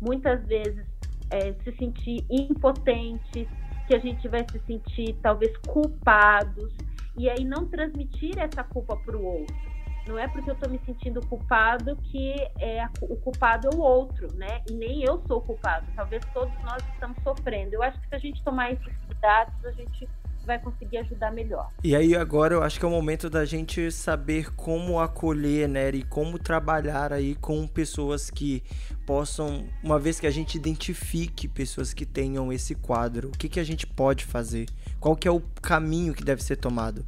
muitas 0.00 0.44
vezes 0.46 0.84
é, 1.30 1.52
se 1.62 1.76
sentir 1.76 2.26
impotentes, 2.28 3.46
que 3.86 3.94
a 3.94 3.98
gente 3.98 4.26
vai 4.28 4.44
se 4.50 4.58
sentir 4.60 5.14
talvez 5.22 5.56
culpados 5.66 6.72
e 7.16 7.28
aí 7.28 7.44
não 7.44 7.66
transmitir 7.66 8.38
essa 8.38 8.64
culpa 8.64 8.96
para 8.96 9.16
o 9.16 9.24
outro. 9.24 9.74
Não 10.06 10.18
é 10.18 10.28
porque 10.28 10.50
eu 10.50 10.54
estou 10.54 10.70
me 10.70 10.78
sentindo 10.84 11.26
culpado 11.26 11.96
que 11.96 12.34
é 12.60 12.86
o 13.00 13.16
culpado 13.16 13.68
é 13.72 13.74
o 13.74 13.80
outro, 13.80 14.28
né? 14.34 14.62
E 14.68 14.74
nem 14.74 15.02
eu 15.02 15.22
sou 15.26 15.40
culpado. 15.40 15.86
Talvez 15.96 16.22
todos 16.34 16.54
nós 16.62 16.82
estamos 16.92 17.16
sofrendo. 17.22 17.74
Eu 17.74 17.82
acho 17.82 17.98
que 18.00 18.08
se 18.08 18.14
a 18.14 18.18
gente 18.18 18.42
tomar 18.42 18.72
esses 18.72 18.94
cuidados, 19.06 19.64
a 19.64 19.72
gente 19.72 20.08
vai 20.44 20.58
conseguir 20.58 20.98
ajudar 20.98 21.32
melhor. 21.32 21.70
E 21.82 21.94
aí 21.94 22.14
agora 22.14 22.54
eu 22.54 22.62
acho 22.62 22.78
que 22.78 22.84
é 22.84 22.88
o 22.88 22.90
momento 22.90 23.28
da 23.28 23.44
gente 23.44 23.90
saber 23.90 24.52
como 24.54 25.00
acolher, 25.00 25.68
né, 25.68 25.90
e 25.90 26.02
como 26.02 26.38
trabalhar 26.38 27.12
aí 27.12 27.34
com 27.34 27.66
pessoas 27.66 28.30
que 28.30 28.62
possam, 29.06 29.64
uma 29.82 29.98
vez 29.98 30.18
que 30.18 30.26
a 30.26 30.30
gente 30.30 30.56
identifique 30.56 31.46
pessoas 31.48 31.92
que 31.92 32.06
tenham 32.06 32.52
esse 32.52 32.74
quadro, 32.74 33.28
o 33.28 33.32
que, 33.32 33.48
que 33.48 33.60
a 33.60 33.64
gente 33.64 33.86
pode 33.86 34.24
fazer? 34.24 34.66
Qual 35.00 35.16
que 35.16 35.28
é 35.28 35.30
o 35.30 35.40
caminho 35.60 36.14
que 36.14 36.24
deve 36.24 36.42
ser 36.42 36.56
tomado? 36.56 37.04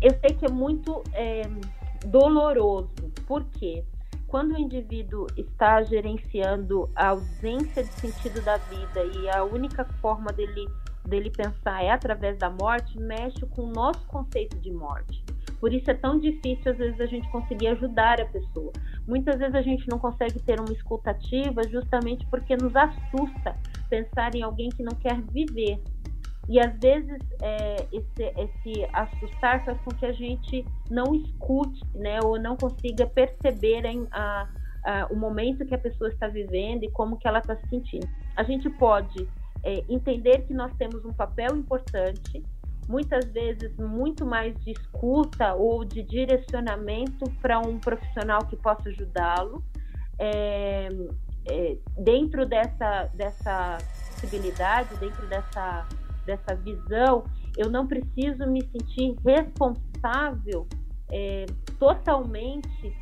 Eu 0.00 0.10
sei 0.20 0.36
que 0.36 0.46
é 0.46 0.50
muito 0.50 1.02
é, 1.12 1.42
doloroso, 2.06 2.90
porque 3.26 3.84
quando 4.28 4.54
o 4.54 4.58
indivíduo 4.58 5.26
está 5.36 5.82
gerenciando 5.82 6.88
a 6.94 7.08
ausência 7.08 7.82
de 7.82 7.92
sentido 7.94 8.42
da 8.42 8.58
vida 8.58 9.02
e 9.04 9.28
a 9.30 9.42
única 9.42 9.84
forma 10.00 10.30
dele 10.32 10.68
dele 11.08 11.30
pensar 11.30 11.82
é 11.82 11.90
através 11.90 12.38
da 12.38 12.50
morte, 12.50 12.98
mexe 12.98 13.44
com 13.46 13.62
o 13.62 13.72
nosso 13.72 14.06
conceito 14.06 14.58
de 14.58 14.70
morte. 14.70 15.24
Por 15.60 15.72
isso 15.72 15.90
é 15.90 15.94
tão 15.94 16.18
difícil, 16.18 16.70
às 16.70 16.78
vezes, 16.78 17.00
a 17.00 17.06
gente 17.06 17.28
conseguir 17.30 17.68
ajudar 17.68 18.20
a 18.20 18.26
pessoa. 18.26 18.72
Muitas 19.06 19.38
vezes 19.38 19.54
a 19.54 19.62
gente 19.62 19.88
não 19.88 19.98
consegue 19.98 20.40
ter 20.42 20.60
uma 20.60 20.72
escutativa 20.72 21.62
justamente 21.68 22.24
porque 22.26 22.56
nos 22.56 22.74
assusta 22.76 23.56
pensar 23.90 24.34
em 24.34 24.42
alguém 24.42 24.68
que 24.68 24.82
não 24.82 24.94
quer 24.96 25.20
viver. 25.32 25.82
E 26.48 26.58
às 26.58 26.78
vezes 26.78 27.18
é, 27.42 27.86
esse, 27.92 28.22
esse 28.22 28.88
assustar 28.92 29.64
faz 29.64 29.78
com 29.80 29.90
que 29.90 30.06
a 30.06 30.12
gente 30.12 30.64
não 30.90 31.14
escute, 31.14 31.80
né, 31.94 32.20
ou 32.24 32.40
não 32.40 32.56
consiga 32.56 33.06
perceber 33.06 33.82
a, 34.10 34.48
a, 34.84 35.06
o 35.10 35.16
momento 35.16 35.66
que 35.66 35.74
a 35.74 35.78
pessoa 35.78 36.08
está 36.08 36.26
vivendo 36.26 36.84
e 36.84 36.90
como 36.90 37.18
que 37.18 37.28
ela 37.28 37.40
está 37.40 37.54
se 37.56 37.68
sentindo. 37.68 38.08
A 38.34 38.42
gente 38.44 38.70
pode 38.70 39.28
é, 39.68 39.84
entender 39.86 40.46
que 40.46 40.54
nós 40.54 40.72
temos 40.78 41.04
um 41.04 41.12
papel 41.12 41.54
importante, 41.54 42.42
muitas 42.88 43.26
vezes 43.26 43.76
muito 43.76 44.24
mais 44.24 44.58
de 44.64 44.70
escuta 44.70 45.52
ou 45.52 45.84
de 45.84 46.02
direcionamento 46.02 47.30
para 47.42 47.58
um 47.58 47.78
profissional 47.78 48.46
que 48.46 48.56
possa 48.56 48.88
ajudá-lo. 48.88 49.62
É, 50.18 50.88
é, 51.50 51.76
dentro 51.98 52.46
dessa, 52.46 53.10
dessa 53.12 53.76
possibilidade, 54.10 54.88
dentro 54.96 55.26
dessa, 55.26 55.86
dessa 56.24 56.54
visão, 56.54 57.24
eu 57.54 57.70
não 57.70 57.86
preciso 57.86 58.46
me 58.46 58.62
sentir 58.72 59.14
responsável 59.22 60.66
é, 61.12 61.44
totalmente 61.78 62.96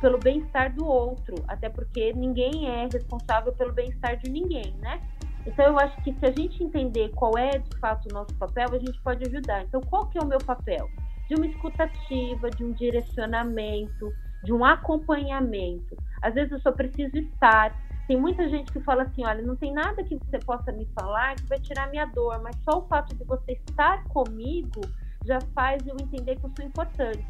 pelo 0.00 0.18
bem-estar 0.18 0.74
do 0.74 0.84
outro, 0.84 1.36
até 1.46 1.68
porque 1.68 2.12
ninguém 2.12 2.68
é 2.68 2.88
responsável 2.92 3.52
pelo 3.52 3.72
bem-estar 3.72 4.16
de 4.16 4.28
ninguém, 4.28 4.74
né? 4.80 5.00
Então, 5.46 5.66
eu 5.66 5.78
acho 5.78 5.96
que 6.02 6.12
se 6.12 6.26
a 6.26 6.30
gente 6.30 6.62
entender 6.62 7.08
qual 7.10 7.36
é 7.38 7.58
de 7.58 7.78
fato 7.78 8.06
o 8.10 8.14
nosso 8.14 8.34
papel, 8.34 8.68
a 8.72 8.78
gente 8.78 9.00
pode 9.02 9.26
ajudar. 9.28 9.62
Então, 9.62 9.80
qual 9.80 10.06
que 10.06 10.18
é 10.18 10.20
o 10.20 10.26
meu 10.26 10.38
papel? 10.38 10.90
De 11.28 11.34
uma 11.34 11.46
escutativa, 11.46 12.50
de 12.50 12.64
um 12.64 12.72
direcionamento, 12.72 14.12
de 14.42 14.52
um 14.52 14.64
acompanhamento. 14.64 15.96
Às 16.22 16.34
vezes 16.34 16.52
eu 16.52 16.60
só 16.60 16.72
preciso 16.72 17.16
estar, 17.16 17.74
Tem 18.06 18.20
muita 18.20 18.48
gente 18.48 18.72
que 18.72 18.80
fala 18.80 19.04
assim: 19.04 19.24
olha, 19.24 19.40
não 19.42 19.54
tem 19.54 19.72
nada 19.72 20.02
que 20.02 20.16
você 20.16 20.38
possa 20.40 20.72
me 20.72 20.84
falar 20.98 21.36
que 21.36 21.46
vai 21.46 21.60
tirar 21.60 21.88
minha 21.90 22.06
dor, 22.06 22.40
mas 22.42 22.56
só 22.64 22.78
o 22.78 22.88
fato 22.88 23.14
de 23.14 23.22
você 23.24 23.52
estar 23.52 24.02
comigo 24.08 24.80
já 25.24 25.38
faz 25.54 25.86
eu 25.86 25.94
entender 26.00 26.36
que 26.36 26.44
eu 26.44 26.50
sou 26.56 26.66
importante. 26.66 27.24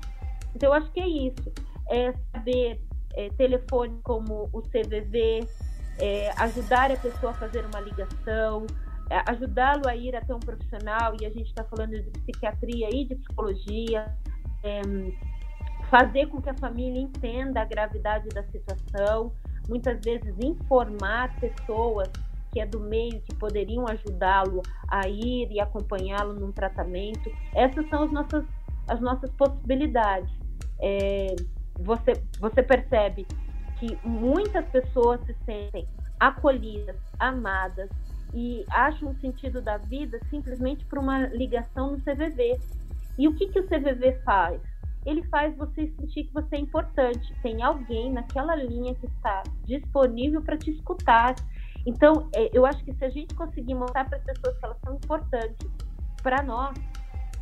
Então, 0.55 0.71
eu 0.71 0.73
acho 0.73 0.91
que 0.93 1.01
é 1.01 1.09
isso. 1.09 1.53
É 1.91 2.13
saber 2.33 2.81
é, 3.15 3.29
telefone 3.31 4.01
como 4.03 4.49
o 4.53 4.63
CVV, 4.63 5.47
é, 6.01 6.31
ajudar 6.37 6.91
a 6.91 6.97
pessoa 6.97 7.33
a 7.33 7.35
fazer 7.35 7.65
uma 7.67 7.81
ligação, 7.81 8.67
é, 9.11 9.23
ajudá-lo 9.29 9.89
a 9.89 9.95
ir 9.95 10.17
até 10.17 10.35
um 10.35 10.41
profissional, 10.41 11.15
e 11.21 11.27
a 11.27 11.31
gente 11.31 11.49
está 11.49 11.65
falando 11.65 11.91
de 11.91 12.11
psiquiatria 12.11 12.89
e 12.91 13.05
de 13.05 13.15
psicologia, 13.17 14.15
é, 14.65 14.81
fazer 15.91 16.27
com 16.27 16.41
que 16.41 16.49
a 16.49 16.55
família 16.55 17.01
entenda 17.01 17.61
a 17.61 17.65
gravidade 17.65 18.29
da 18.29 18.43
situação, 18.45 19.33
muitas 19.69 20.01
vezes 20.05 20.35
informar 20.41 21.39
pessoas 21.41 22.09
que 22.53 22.61
é 22.61 22.67
do 22.67 22.81
meio 22.81 23.21
que 23.23 23.35
poderiam 23.37 23.87
ajudá-lo 23.89 24.63
a 24.89 25.09
ir 25.09 25.51
e 25.51 25.61
acompanhá-lo 25.61 26.35
num 26.35 26.51
tratamento. 26.51 27.31
Essas 27.55 27.89
são 27.89 28.05
as 28.05 28.13
nossas, 28.13 28.45
as 28.89 29.01
nossas 29.01 29.31
possibilidades. 29.33 30.31
É, 30.81 31.37
você, 31.79 32.13
você 32.41 32.63
percebe 32.63 33.27
que 33.81 33.99
muitas 34.07 34.65
pessoas 34.67 35.21
se 35.25 35.35
sentem 35.45 35.89
acolhidas, 36.21 36.97
amadas 37.19 37.89
e 38.35 38.65
acham 38.71 39.09
um 39.09 39.15
sentido 39.21 39.61
da 39.63 39.79
vida 39.79 40.21
simplesmente 40.29 40.85
por 40.85 40.99
uma 40.99 41.27
ligação 41.29 41.93
no 41.93 42.01
CVV. 42.01 42.61
E 43.19 43.27
o 43.27 43.35
que, 43.35 43.49
que 43.49 43.59
o 43.59 43.67
CVV 43.67 44.21
faz? 44.23 44.61
Ele 45.07 45.23
faz 45.25 45.57
você 45.57 45.89
sentir 45.99 46.25
que 46.25 46.33
você 46.33 46.57
é 46.57 46.59
importante, 46.59 47.35
tem 47.43 47.63
alguém 47.63 48.13
naquela 48.13 48.55
linha 48.55 48.95
que 48.95 49.07
está 49.07 49.43
disponível 49.65 50.43
para 50.43 50.59
te 50.59 50.71
escutar. 50.71 51.35
Então, 51.87 52.29
é, 52.35 52.51
eu 52.53 52.67
acho 52.67 52.85
que 52.85 52.93
se 52.93 53.05
a 53.05 53.09
gente 53.09 53.35
conseguir 53.35 53.75
mostrar 53.75 54.05
para 54.05 54.19
as 54.19 54.25
pessoas 54.25 54.59
que 54.59 54.65
elas 54.65 54.79
são 54.85 54.95
importantes 54.95 55.69
para 56.23 56.43
nós, 56.43 56.77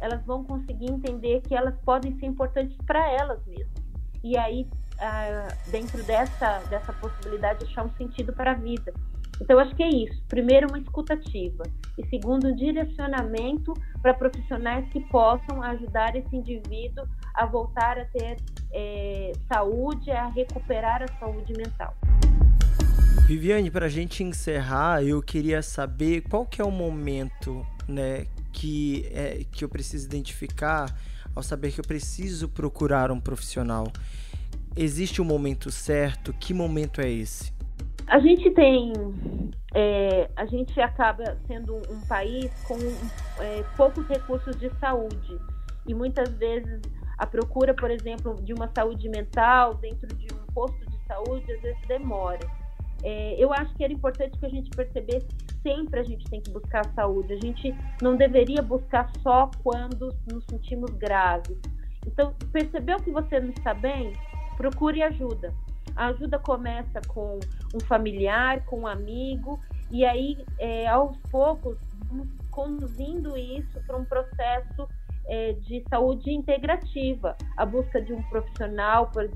elas 0.01 0.24
vão 0.24 0.44
conseguir 0.44 0.88
entender 0.88 1.40
que 1.42 1.55
elas 1.57 1.77
podem 1.81 2.16
ser 2.20 2.27
importantes 2.27 2.77
para 2.87 3.11
elas 3.11 3.44
mesmas. 3.44 3.83
E 4.22 4.38
aí, 4.38 4.68
ah, 5.01 5.49
dentro 5.69 6.03
dessa, 6.03 6.61
dessa 6.71 6.93
possibilidade, 6.95 7.65
achar 7.65 7.85
um 7.85 7.91
sentido 7.97 8.33
para 8.33 8.53
a 8.53 8.55
vida. 8.55 8.93
Então, 9.41 9.59
acho 9.59 9.75
que 9.75 9.83
é 9.83 9.89
isso. 9.89 10.21
Primeiro, 10.29 10.69
uma 10.69 10.79
escutativa. 10.79 11.65
E 11.97 12.07
segundo, 12.09 12.49
um 12.49 12.55
direcionamento 12.55 13.73
para 14.03 14.13
profissionais 14.15 14.89
que 14.91 15.01
possam 15.09 15.63
ajudar 15.63 16.17
esse 16.17 16.35
indivíduo 16.35 17.07
a 17.35 17.47
voltar 17.47 17.99
a 17.99 18.05
ter 18.07 18.37
é, 18.73 19.33
saúde, 19.53 20.11
a 20.11 20.29
recuperar 20.29 21.03
a 21.03 21.19
saúde 21.19 21.53
mental. 21.57 21.95
Viviane, 23.27 23.71
para 23.71 23.87
a 23.87 23.91
gente 23.91 24.25
encerrar, 24.25 25.03
eu 25.05 25.23
queria 25.23 25.63
saber 25.63 26.23
qual 26.23 26.47
que 26.47 26.61
é 26.61 26.65
o 26.65 26.71
momento 26.71 27.65
né, 27.87 28.27
que, 28.53 29.07
é, 29.13 29.45
que 29.53 29.65
eu 29.65 29.69
preciso 29.69 30.07
identificar 30.07 30.93
ao 31.35 31.43
saber 31.43 31.71
que 31.71 31.81
eu 31.81 31.85
preciso 31.85 32.49
procurar 32.49 33.11
um 33.11 33.21
profissional. 33.21 33.93
Existe 34.76 35.20
um 35.20 35.24
momento 35.24 35.70
certo? 35.70 36.33
Que 36.33 36.54
momento 36.54 37.00
é 37.00 37.11
esse? 37.11 37.52
A 38.07 38.18
gente 38.20 38.50
tem, 38.52 38.92
é, 39.74 40.31
a 40.35 40.46
gente 40.46 40.81
acaba 40.81 41.37
sendo 41.46 41.76
um 41.90 42.00
país 42.09 42.50
com 42.66 42.78
é, 43.42 43.62
poucos 43.76 44.07
recursos 44.09 44.57
de 44.59 44.70
saúde 44.78 45.38
e 45.87 45.94
muitas 45.94 46.31
vezes 46.31 46.81
a 47.18 47.26
procura, 47.26 47.74
por 47.74 47.90
exemplo, 47.90 48.37
de 48.42 48.54
uma 48.54 48.70
saúde 48.74 49.09
mental 49.09 49.74
dentro 49.74 50.07
de 50.16 50.26
um 50.33 50.52
posto 50.54 50.78
de 50.88 50.98
saúde 51.07 51.52
às 51.52 51.61
vezes 51.61 51.81
demora. 51.87 52.46
É, 53.02 53.37
eu 53.38 53.52
acho 53.52 53.74
que 53.74 53.85
era 53.85 53.92
importante 53.92 54.38
que 54.38 54.46
a 54.46 54.48
gente 54.48 54.70
percebesse 54.70 55.26
que 55.26 55.54
sempre 55.62 56.00
a 56.00 56.02
gente 56.02 56.24
tem 56.31 56.40
que 56.40 56.50
buscar 56.50 56.85
saúde. 56.94 57.33
A 57.33 57.40
gente 57.40 57.74
não 58.02 58.16
deveria 58.16 58.62
buscar 58.62 59.11
só 59.22 59.50
quando 59.62 60.14
nos 60.31 60.44
sentimos 60.50 60.90
graves. 60.92 61.59
Então, 62.07 62.35
percebeu 62.52 62.96
que 62.98 63.11
você 63.11 63.38
não 63.38 63.50
está 63.50 63.74
bem? 63.74 64.12
Procure 64.59 65.05
ajuda. 65.05 65.55
A 65.94 66.09
ajuda 66.09 66.37
começa 66.37 67.01
com 67.07 67.38
um 67.73 67.81
familiar, 67.87 68.64
com 68.66 68.81
um 68.81 68.87
amigo, 68.88 69.61
e 69.88 70.05
aí, 70.05 70.44
é, 70.59 70.88
aos 70.88 71.16
poucos, 71.31 71.79
conduzindo 72.51 73.37
isso 73.37 73.81
para 73.87 73.97
um 73.97 74.05
processo 74.05 74.88
é, 75.27 75.53
de 75.53 75.85
saúde 75.88 76.33
integrativa, 76.33 77.37
a 77.57 77.64
busca 77.64 78.03
de 78.03 78.12
um 78.12 78.23
profissional, 78.25 79.07
por, 79.12 79.31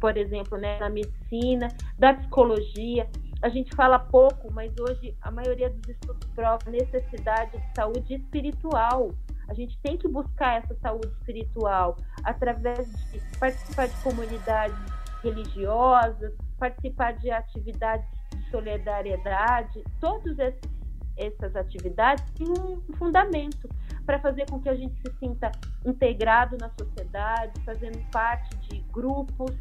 por 0.00 0.16
exemplo, 0.16 0.58
né, 0.58 0.80
na 0.80 0.90
medicina, 0.90 1.68
da 1.96 2.14
psicologia. 2.14 3.08
A 3.42 3.48
gente 3.48 3.72
fala 3.76 3.98
pouco, 3.98 4.52
mas 4.52 4.72
hoje 4.76 5.14
a 5.22 5.30
maioria 5.30 5.70
dos 5.70 5.88
estudos 5.88 6.28
prova 6.34 6.68
necessidade 6.68 7.52
de 7.52 7.74
saúde 7.76 8.14
espiritual. 8.14 9.12
A 9.48 9.54
gente 9.54 9.78
tem 9.80 9.96
que 9.96 10.08
buscar 10.08 10.62
essa 10.62 10.74
saúde 10.76 11.08
espiritual 11.08 11.96
através 12.24 12.88
de 13.10 13.20
participar 13.38 13.88
de 13.88 13.96
comunidades 14.02 14.76
religiosas, 15.22 16.32
participar 16.58 17.12
de 17.12 17.30
atividades 17.30 18.06
de 18.30 18.50
solidariedade, 18.50 19.82
esses 20.02 20.74
essas 21.16 21.54
atividades 21.54 22.24
têm 22.32 22.48
um 22.48 22.80
fundamento 22.94 23.68
para 24.04 24.18
fazer 24.18 24.46
com 24.50 24.60
que 24.60 24.68
a 24.68 24.74
gente 24.74 24.94
se 25.00 25.16
sinta 25.18 25.50
integrado 25.84 26.56
na 26.58 26.70
sociedade, 26.78 27.52
fazendo 27.64 27.98
parte 28.10 28.56
de 28.68 28.80
grupos, 28.92 29.52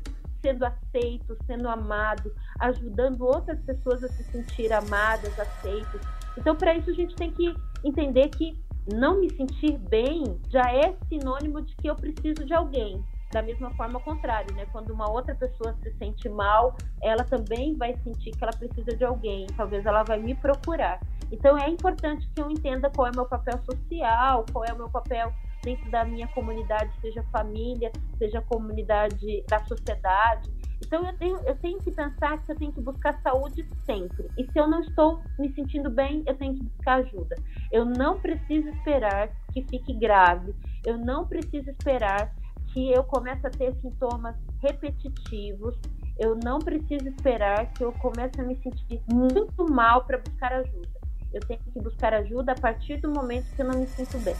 sendo 0.42 0.66
aceito, 0.66 1.38
sendo 1.46 1.70
amado, 1.70 2.34
ajudando 2.60 3.22
outras 3.22 3.60
pessoas 3.62 4.04
a 4.04 4.10
se 4.10 4.24
sentir 4.26 4.74
amadas, 4.74 5.40
aceitas. 5.40 6.02
Então, 6.38 6.56
para 6.56 6.76
isso, 6.76 6.90
a 6.90 6.94
gente 6.94 7.16
tem 7.16 7.32
que 7.32 7.56
entender 7.84 8.30
que 8.30 8.62
não 8.92 9.20
me 9.20 9.30
sentir 9.36 9.78
bem 9.78 10.40
já 10.50 10.72
é 10.72 10.96
sinônimo 11.08 11.62
de 11.62 11.76
que 11.76 11.88
eu 11.88 11.96
preciso 11.96 12.46
de 12.46 12.54
alguém. 12.54 13.04
Da 13.32 13.42
mesma 13.42 13.72
forma, 13.72 13.96
ao 13.96 14.02
contrário, 14.02 14.54
né? 14.56 14.68
Quando 14.72 14.92
uma 14.92 15.10
outra 15.10 15.34
pessoa 15.34 15.76
se 15.82 15.92
sente 15.98 16.30
mal, 16.30 16.76
ela 17.02 17.24
também 17.24 17.76
vai 17.76 17.98
sentir 18.04 18.32
que 18.32 18.44
ela 18.44 18.54
precisa 18.54 18.96
de 18.96 19.04
alguém. 19.04 19.48
Talvez 19.58 19.86
ela 19.86 20.04
vai 20.04 20.20
me 20.20 20.36
procurar. 20.36 21.00
Então 21.32 21.58
é 21.58 21.68
importante 21.68 22.30
que 22.36 22.42
eu 22.42 22.52
entenda 22.52 22.92
qual 22.92 23.08
é 23.08 23.12
o 23.12 23.16
meu 23.16 23.26
papel 23.26 23.60
social, 23.64 24.46
qual 24.52 24.66
é 24.66 24.72
o 24.72 24.78
meu 24.78 24.90
papel 24.90 25.34
dentro 25.64 25.90
da 25.90 26.06
minha 26.06 26.28
comunidade, 26.28 26.92
seja 27.02 27.24
família, 27.32 27.92
seja 28.20 28.42
comunidade 28.42 29.44
da 29.50 29.64
sociedade. 29.66 30.52
Então 30.86 31.06
eu 31.06 31.14
tenho, 31.18 31.38
eu 31.46 31.56
tenho 31.56 31.80
que 31.80 31.92
pensar 31.92 32.44
que 32.44 32.52
eu 32.52 32.56
tenho 32.56 32.74
que 32.74 32.82
buscar 32.82 33.20
saúde 33.22 33.66
sempre. 33.86 34.28
E 34.38 34.44
se 34.44 34.60
eu 34.60 34.68
não 34.68 34.82
estou 34.82 35.22
me 35.40 35.54
sentindo 35.54 35.90
bem, 35.90 36.24
eu 36.28 36.36
tenho 36.36 36.56
que 36.56 36.64
buscar 36.64 36.96
ajuda. 37.00 37.36
Eu 37.72 37.86
não 37.86 38.20
preciso 38.20 38.68
esperar 38.70 39.30
que 39.52 39.64
fique 39.64 39.94
grave. 39.94 40.54
Eu 40.86 40.98
não 40.98 41.26
preciso 41.26 41.70
esperar 41.70 42.34
que 42.74 42.92
eu 42.92 43.04
comece 43.04 43.48
a 43.48 43.50
ter 43.50 43.74
sintomas 43.82 44.36
repetitivos. 44.62 45.76
Eu 46.20 46.38
não 46.44 46.60
preciso 46.60 47.08
esperar 47.08 47.72
que 47.74 47.84
eu 47.84 47.94
comece 47.94 48.40
a 48.40 48.44
me 48.44 48.56
sentir 48.58 49.02
muito 49.12 49.66
mal 49.72 50.04
para 50.04 50.18
buscar 50.18 50.54
ajuda. 50.54 51.02
Eu 51.34 51.40
tenho 51.42 51.60
que 51.74 51.80
buscar 51.80 52.14
ajuda 52.14 52.52
a 52.52 52.56
partir 52.56 52.98
do 52.98 53.10
momento 53.10 53.56
que 53.56 53.62
eu 53.62 53.68
não 53.68 53.80
me 53.80 53.88
sinto 53.88 54.20
bem. 54.20 54.36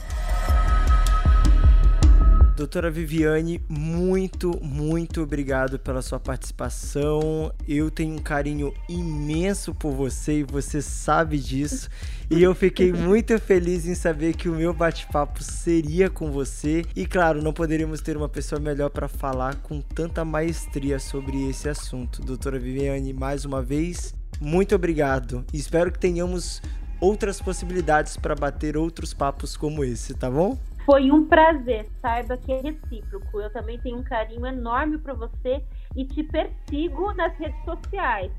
Doutora 2.56 2.88
Viviane, 2.88 3.60
muito, 3.68 4.60
muito 4.62 5.20
obrigado 5.22 5.76
pela 5.76 6.00
sua 6.00 6.20
participação. 6.20 7.52
Eu 7.66 7.90
tenho 7.90 8.14
um 8.14 8.18
carinho 8.18 8.72
imenso 8.88 9.74
por 9.74 9.90
você 9.90 10.38
e 10.38 10.44
você 10.44 10.80
sabe 10.80 11.36
disso. 11.36 11.88
E 12.30 12.40
eu 12.40 12.54
fiquei 12.54 12.92
muito 12.94 13.36
feliz 13.40 13.86
em 13.86 13.94
saber 13.96 14.36
que 14.36 14.48
o 14.48 14.54
meu 14.54 14.72
bate-papo 14.72 15.42
seria 15.42 16.08
com 16.08 16.30
você. 16.30 16.84
E 16.94 17.04
claro, 17.04 17.42
não 17.42 17.52
poderíamos 17.52 18.00
ter 18.00 18.16
uma 18.16 18.28
pessoa 18.28 18.60
melhor 18.60 18.88
para 18.88 19.08
falar 19.08 19.56
com 19.56 19.80
tanta 19.80 20.24
maestria 20.24 21.00
sobre 21.00 21.48
esse 21.48 21.68
assunto. 21.68 22.22
Doutora 22.22 22.60
Viviane, 22.60 23.12
mais 23.12 23.44
uma 23.44 23.60
vez, 23.60 24.14
muito 24.40 24.76
obrigado. 24.76 25.44
Espero 25.52 25.90
que 25.90 25.98
tenhamos 25.98 26.62
outras 27.00 27.40
possibilidades 27.40 28.16
para 28.16 28.36
bater 28.36 28.76
outros 28.76 29.12
papos 29.12 29.56
como 29.56 29.82
esse, 29.82 30.14
tá 30.14 30.30
bom? 30.30 30.56
Foi 30.84 31.10
um 31.10 31.26
prazer, 31.26 31.86
saiba 32.02 32.36
que 32.36 32.52
é 32.52 32.60
recíproco. 32.60 33.40
Eu 33.40 33.50
também 33.50 33.78
tenho 33.78 33.98
um 33.98 34.02
carinho 34.02 34.46
enorme 34.46 34.98
para 34.98 35.14
você 35.14 35.62
e 35.96 36.04
te 36.04 36.22
persigo 36.22 37.12
nas 37.14 37.34
redes 37.38 37.64
sociais. 37.64 38.30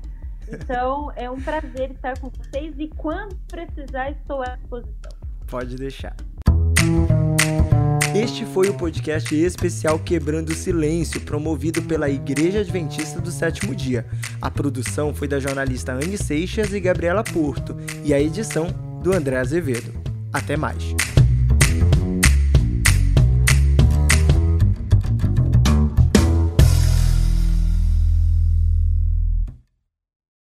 Então, 0.48 1.10
é 1.16 1.28
um 1.28 1.40
prazer 1.40 1.90
estar 1.90 2.18
com 2.20 2.30
vocês 2.30 2.74
e 2.78 2.88
quando 2.96 3.36
precisar, 3.48 4.12
estou 4.12 4.42
à 4.42 4.56
disposição. 4.56 5.10
Pode 5.48 5.74
deixar. 5.76 6.14
Este 8.14 8.46
foi 8.46 8.68
o 8.68 8.74
podcast 8.74 9.34
especial 9.34 9.98
Quebrando 9.98 10.50
o 10.50 10.54
Silêncio, 10.54 11.20
promovido 11.20 11.82
pela 11.82 12.08
Igreja 12.08 12.60
Adventista 12.60 13.20
do 13.20 13.30
Sétimo 13.30 13.74
Dia. 13.74 14.06
A 14.40 14.50
produção 14.50 15.12
foi 15.12 15.26
da 15.26 15.40
jornalista 15.40 15.92
Anne 15.92 16.16
Seixas 16.16 16.72
e 16.72 16.80
Gabriela 16.80 17.24
Porto, 17.24 17.76
e 18.04 18.14
a 18.14 18.20
edição 18.20 18.68
do 19.02 19.12
André 19.12 19.36
Azevedo. 19.36 19.92
Até 20.32 20.56
mais. 20.56 20.94